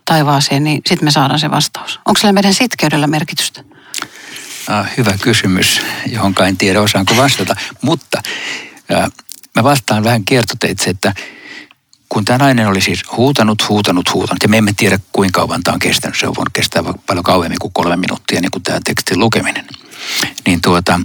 taivaaseen, 0.05 0.65
niin 0.65 0.83
sitten 0.87 1.07
me 1.07 1.11
saadaan 1.11 1.41
se 1.41 1.51
vastaus. 1.51 2.01
Onko 2.07 2.21
sillä 2.21 2.33
meidän 2.33 2.55
sitkeydellä 2.55 3.07
merkitystä? 3.07 3.65
Ah, 4.69 4.87
hyvä 4.97 5.19
kysymys, 5.23 5.81
johon 6.07 6.35
en 6.47 6.57
tiedä 6.57 6.83
osaanko 6.83 7.17
vastata. 7.17 7.57
Mutta 7.83 8.23
äh, 8.93 9.11
mä 9.57 9.63
vastaan 9.63 10.05
vähän 10.05 10.25
kiertoteitse, 10.25 10.91
että 10.91 11.15
kun 12.09 12.25
tämä 12.25 12.39
nainen 12.39 12.69
oli 12.69 12.81
siis 12.81 13.03
huutanut, 13.17 13.69
huutanut, 13.69 14.15
huutanut, 14.15 14.43
ja 14.43 14.49
me 14.49 14.59
emme 14.59 14.73
tiedä 14.77 14.99
kuinka 15.13 15.41
kauan 15.41 15.63
tämä 15.63 15.73
on 15.73 15.79
kestänyt, 15.79 16.19
se 16.19 16.29
on 16.29 16.35
voinut 16.37 16.53
kestää 16.53 16.83
paljon 17.07 17.23
kauemmin 17.23 17.59
kuin 17.59 17.73
kolme 17.73 17.97
minuuttia, 17.97 18.41
niin 18.41 18.51
kuin 18.51 18.63
tämä 18.63 18.79
tekstin 18.85 19.19
lukeminen. 19.19 19.67
Niin 20.47 20.61
tuota, 20.61 21.01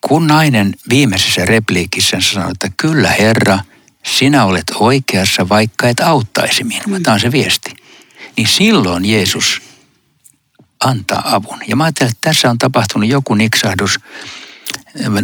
kun 0.00 0.26
nainen 0.26 0.74
viimeisessä 0.90 1.44
repliikissä 1.44 2.16
sanoi, 2.20 2.50
että 2.50 2.68
kyllä 2.76 3.10
Herra, 3.10 3.58
sinä 4.04 4.44
olet 4.44 4.72
oikeassa, 4.74 5.48
vaikka 5.48 5.88
et 5.88 6.00
auttaisi 6.00 6.64
minua. 6.64 7.00
Tämä 7.02 7.14
on 7.14 7.20
se 7.20 7.32
viesti. 7.32 7.76
Niin 8.36 8.48
silloin 8.48 9.04
Jeesus 9.04 9.62
antaa 10.84 11.34
avun. 11.34 11.58
Ja 11.68 11.76
mä 11.76 11.84
ajattelen, 11.84 12.10
että 12.10 12.30
tässä 12.30 12.50
on 12.50 12.58
tapahtunut 12.58 13.08
joku 13.08 13.34
niksahdus 13.34 14.00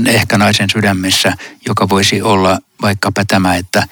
ehkä 0.09 0.39
naisen 0.39 0.71
sydämessä, 0.71 1.33
joka 1.67 1.89
voisi 1.89 2.23
olla 2.23 2.59
vaikkapa 2.83 3.25
tämä, 3.25 3.57
että 3.57 3.89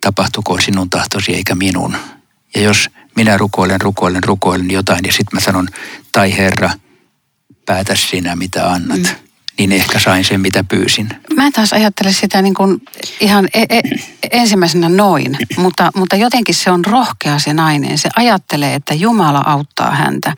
tapahtuko 0.00 0.60
sinun 0.60 0.90
tahtosi 0.90 1.34
eikä 1.34 1.54
minun. 1.54 1.96
Ja 2.54 2.62
jos 2.62 2.90
minä 3.16 3.36
rukoilen, 3.36 3.80
rukoilen, 3.80 4.24
rukoilen 4.24 4.70
jotain 4.70 5.04
ja 5.06 5.12
sitten 5.12 5.36
mä 5.36 5.40
sanon, 5.40 5.68
tai 6.12 6.36
Herra, 6.36 6.70
päätä 7.66 7.94
sinä 7.94 8.36
mitä 8.36 8.70
annat, 8.70 8.98
mm. 8.98 9.27
Niin 9.58 9.72
ehkä 9.72 9.98
sain 9.98 10.24
sen 10.24 10.40
mitä 10.40 10.64
pyysin. 10.64 11.08
Mä 11.36 11.50
taas 11.50 11.72
ajattelen 11.72 12.14
sitä 12.14 12.42
niin 12.42 12.54
kuin 12.54 12.82
ihan 13.20 13.48
e- 13.54 13.66
e- 13.68 13.82
ensimmäisenä 14.30 14.88
noin, 14.88 15.38
mutta, 15.56 15.90
mutta 15.94 16.16
jotenkin 16.16 16.54
se 16.54 16.70
on 16.70 16.84
rohkea 16.84 17.38
se 17.38 17.54
nainen. 17.54 17.98
Se 17.98 18.08
ajattelee, 18.16 18.74
että 18.74 18.94
Jumala 18.94 19.42
auttaa 19.46 19.90
häntä. 19.90 20.34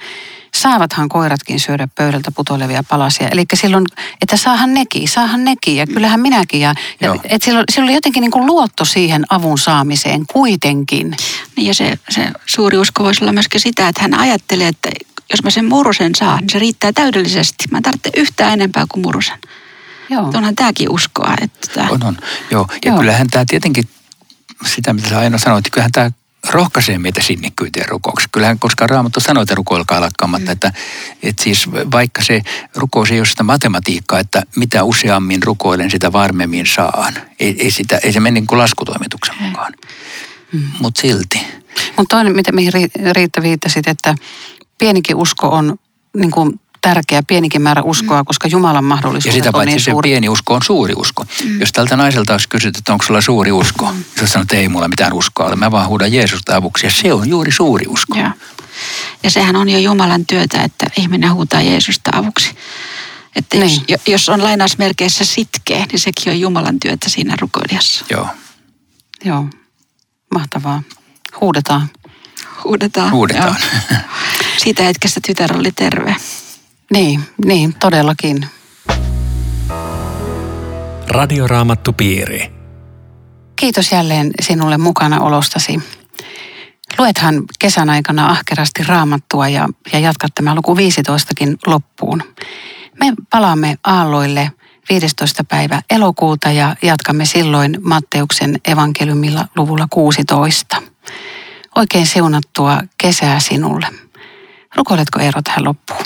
Saavathan 0.54 1.08
koiratkin 1.08 1.60
syödä 1.60 1.88
pöydältä 1.94 2.30
putoilevia 2.32 2.82
palasia. 2.88 3.28
Eli 3.28 3.44
silloin, 3.54 3.86
että 4.22 4.36
saahan 4.36 4.74
nekin, 4.74 5.08
saahan 5.08 5.44
nekin 5.44 5.76
ja 5.76 5.86
kyllähän 5.86 6.20
minäkin. 6.20 6.60
Ja, 6.60 6.74
ja 7.00 7.16
et 7.24 7.42
silloin, 7.42 7.64
silloin 7.72 7.88
oli 7.88 7.94
jotenkin 7.94 8.20
niin 8.20 8.30
kuin 8.30 8.46
luotto 8.46 8.84
siihen 8.84 9.24
avun 9.30 9.58
saamiseen 9.58 10.26
kuitenkin. 10.32 11.16
Niin 11.56 11.66
ja 11.66 11.74
se, 11.74 11.98
se 12.10 12.30
suuri 12.46 12.78
usko 12.78 13.04
voisi 13.04 13.24
olla 13.24 13.32
myöskin 13.32 13.60
sitä, 13.60 13.88
että 13.88 14.02
hän 14.02 14.18
ajattelee, 14.18 14.68
että 14.68 14.90
jos 15.30 15.42
mä 15.42 15.50
sen 15.50 15.64
murusen 15.64 16.14
saan, 16.14 16.38
niin 16.38 16.50
se 16.50 16.58
riittää 16.58 16.92
täydellisesti. 16.92 17.64
Mä 17.70 17.78
en 17.78 17.82
tarvitse 17.82 18.10
yhtään 18.16 18.52
enempää 18.52 18.84
kuin 18.88 19.02
murusen. 19.02 19.38
Joo. 20.10 20.30
Onhan 20.34 20.56
tämäkin 20.56 20.90
uskoa. 20.90 21.34
Että 21.40 21.86
On, 21.90 22.04
on. 22.04 22.16
Joo. 22.50 22.66
Ja 22.84 22.90
Joo. 22.90 22.98
kyllähän 22.98 23.28
tämä 23.30 23.44
tietenkin, 23.48 23.88
sitä 24.66 24.92
mitä 24.92 25.08
sä 25.08 25.18
aina 25.18 25.38
sanoit, 25.38 25.66
että 25.66 25.74
kyllähän 25.74 25.92
tämä 25.92 26.10
rohkaisee 26.50 26.98
meitä 26.98 27.22
sinnikkyyteen 27.22 27.88
rukouksessa. 27.88 28.28
Kyllähän, 28.32 28.58
koska 28.58 28.86
Raamattu 28.86 29.20
sanoo, 29.20 29.42
että 29.42 29.54
rukoilkaa 29.54 30.00
lakkaamatta, 30.00 30.52
että, 30.52 30.72
että 31.22 31.42
siis 31.42 31.70
vaikka 31.72 32.24
se 32.24 32.42
rukous 32.74 33.10
ei 33.10 33.20
ole 33.20 33.26
sitä 33.26 33.42
matematiikkaa, 33.42 34.18
että 34.18 34.42
mitä 34.56 34.84
useammin 34.84 35.42
rukoilen, 35.42 35.90
sitä 35.90 36.12
varmemmin 36.12 36.66
saan. 36.66 37.14
Ei, 37.40 37.56
ei, 37.58 37.70
sitä, 37.70 37.98
ei 38.02 38.12
se 38.12 38.20
mene 38.20 38.34
niin 38.34 38.46
kuin 38.46 38.58
laskutoimituksen 38.58 39.34
mukaan. 39.40 39.72
Mutta 40.80 41.00
silti. 41.00 41.46
Mutta 41.96 42.16
toinen, 42.16 42.36
mitä, 42.36 42.52
mihin 42.52 42.72
Ri- 42.72 43.12
Riitta 43.12 43.42
viittasit, 43.42 43.88
että 43.88 44.14
pienikin 44.80 45.16
usko 45.16 45.48
on 45.48 45.76
niin 46.16 46.30
kuin 46.30 46.60
tärkeä, 46.80 47.22
pienikin 47.22 47.62
määrä 47.62 47.82
uskoa, 47.82 48.24
koska 48.24 48.48
Jumalan 48.48 48.76
Ja 48.76 48.82
mahdollisuudet 48.82 49.34
sitä 49.34 49.48
on 49.48 49.52
paitsi 49.52 49.74
niin 49.74 49.80
se 49.84 49.90
suuri. 49.90 50.10
pieni 50.10 50.28
usko 50.28 50.54
on 50.54 50.62
suuri 50.62 50.94
usko. 50.96 51.24
Mm. 51.44 51.60
Jos 51.60 51.72
tältä 51.72 51.96
naiselta 51.96 52.32
olisi 52.34 52.48
kysytty, 52.48 52.78
että 52.78 52.92
onko 52.92 53.04
sulla 53.04 53.20
suuri 53.20 53.52
usko, 53.52 53.92
mm. 53.92 54.04
sä 54.20 54.26
sanot, 54.26 54.44
että 54.44 54.56
ei 54.56 54.68
mulla 54.68 54.88
mitään 54.88 55.12
uskoa 55.12 55.46
ole, 55.46 55.56
mä 55.56 55.70
vaan 55.70 55.88
huudan 55.88 56.12
Jeesusta 56.12 56.56
avuksi. 56.56 56.86
Ja 56.86 56.92
se 56.92 57.12
on 57.12 57.28
juuri 57.28 57.52
suuri 57.52 57.86
usko. 57.88 58.18
Ja, 58.18 58.32
ja 59.22 59.30
sehän 59.30 59.56
on 59.56 59.68
jo 59.68 59.78
Jumalan 59.78 60.26
työtä, 60.26 60.62
että 60.62 60.86
ihminen 60.98 61.34
huutaa 61.34 61.60
Jeesusta 61.62 62.10
avuksi. 62.14 62.50
Että 63.36 63.56
jos, 63.56 63.70
Niin. 63.72 63.84
jo- 63.88 64.12
jos 64.12 64.28
on 64.28 64.42
lainausmerkeissä 64.42 65.24
sitkeä, 65.24 65.86
niin 65.92 66.00
sekin 66.00 66.32
on 66.32 66.40
Jumalan 66.40 66.80
työtä 66.80 67.10
siinä 67.10 67.36
rukoilijassa. 67.40 68.04
Joo, 68.10 68.26
Joo, 69.24 69.46
mahtavaa. 70.34 70.82
Huudetaan. 71.40 71.88
Huudetaan. 72.64 73.10
huudetaan. 73.10 73.56
Joo. 73.90 74.00
Siitä 74.56 74.82
hetkestä 74.82 75.20
tytär 75.26 75.56
oli 75.56 75.72
terve. 75.72 76.16
Niin, 76.92 77.20
niin, 77.44 77.74
todellakin. 77.74 78.46
Radioraamattupiiri. 81.08 82.52
Kiitos 83.56 83.92
jälleen 83.92 84.30
sinulle 84.42 84.78
mukana 84.78 85.20
olostasi. 85.20 85.80
Luethan 86.98 87.42
kesän 87.58 87.90
aikana 87.90 88.30
ahkerasti 88.30 88.82
raamattua 88.82 89.48
ja, 89.48 89.68
ja 89.92 89.98
jatkat 89.98 90.34
tämä 90.34 90.54
luku 90.54 90.74
15kin 90.74 91.56
loppuun. 91.66 92.22
Me 93.00 93.12
palaamme 93.30 93.78
aalloille 93.84 94.52
15. 94.90 95.44
päivä 95.44 95.82
elokuuta 95.90 96.50
ja 96.50 96.76
jatkamme 96.82 97.24
silloin 97.24 97.78
Matteuksen 97.82 98.60
evankeliumilla 98.64 99.46
luvulla 99.56 99.86
16. 99.90 100.82
Oikein 101.80 102.06
siunattua 102.06 102.80
kesää 102.98 103.40
sinulle. 103.40 103.86
Rukoiletko 104.76 105.20
Eero 105.20 105.42
tähän 105.42 105.64
loppuun? 105.64 106.04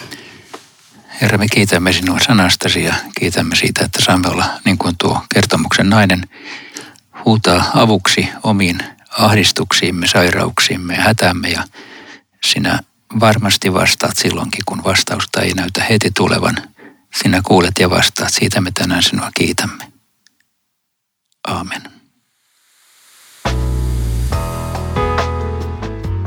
Herra, 1.20 1.38
me 1.38 1.46
kiitämme 1.48 1.92
sinua 1.92 2.18
sanastasi 2.18 2.84
ja 2.84 2.94
kiitämme 3.18 3.56
siitä, 3.56 3.84
että 3.84 3.98
saamme 4.04 4.28
olla 4.28 4.44
niin 4.64 4.78
kuin 4.78 4.94
tuo 4.98 5.20
kertomuksen 5.34 5.90
nainen 5.90 6.28
huutaa 7.24 7.70
avuksi 7.74 8.28
omiin 8.42 8.78
ahdistuksiimme, 9.18 10.06
sairauksiimme 10.06 10.94
ja 10.94 11.02
hätämme 11.02 11.48
ja 11.48 11.64
sinä 12.44 12.80
varmasti 13.20 13.72
vastaat 13.72 14.16
silloinkin, 14.16 14.62
kun 14.66 14.84
vastausta 14.84 15.40
ei 15.40 15.54
näytä 15.54 15.84
heti 15.84 16.10
tulevan. 16.10 16.56
Sinä 17.22 17.40
kuulet 17.44 17.78
ja 17.80 17.90
vastaat. 17.90 18.32
Siitä 18.32 18.60
me 18.60 18.70
tänään 18.74 19.02
sinua 19.02 19.30
kiitämme. 19.34 19.92
Aamen. 21.46 21.93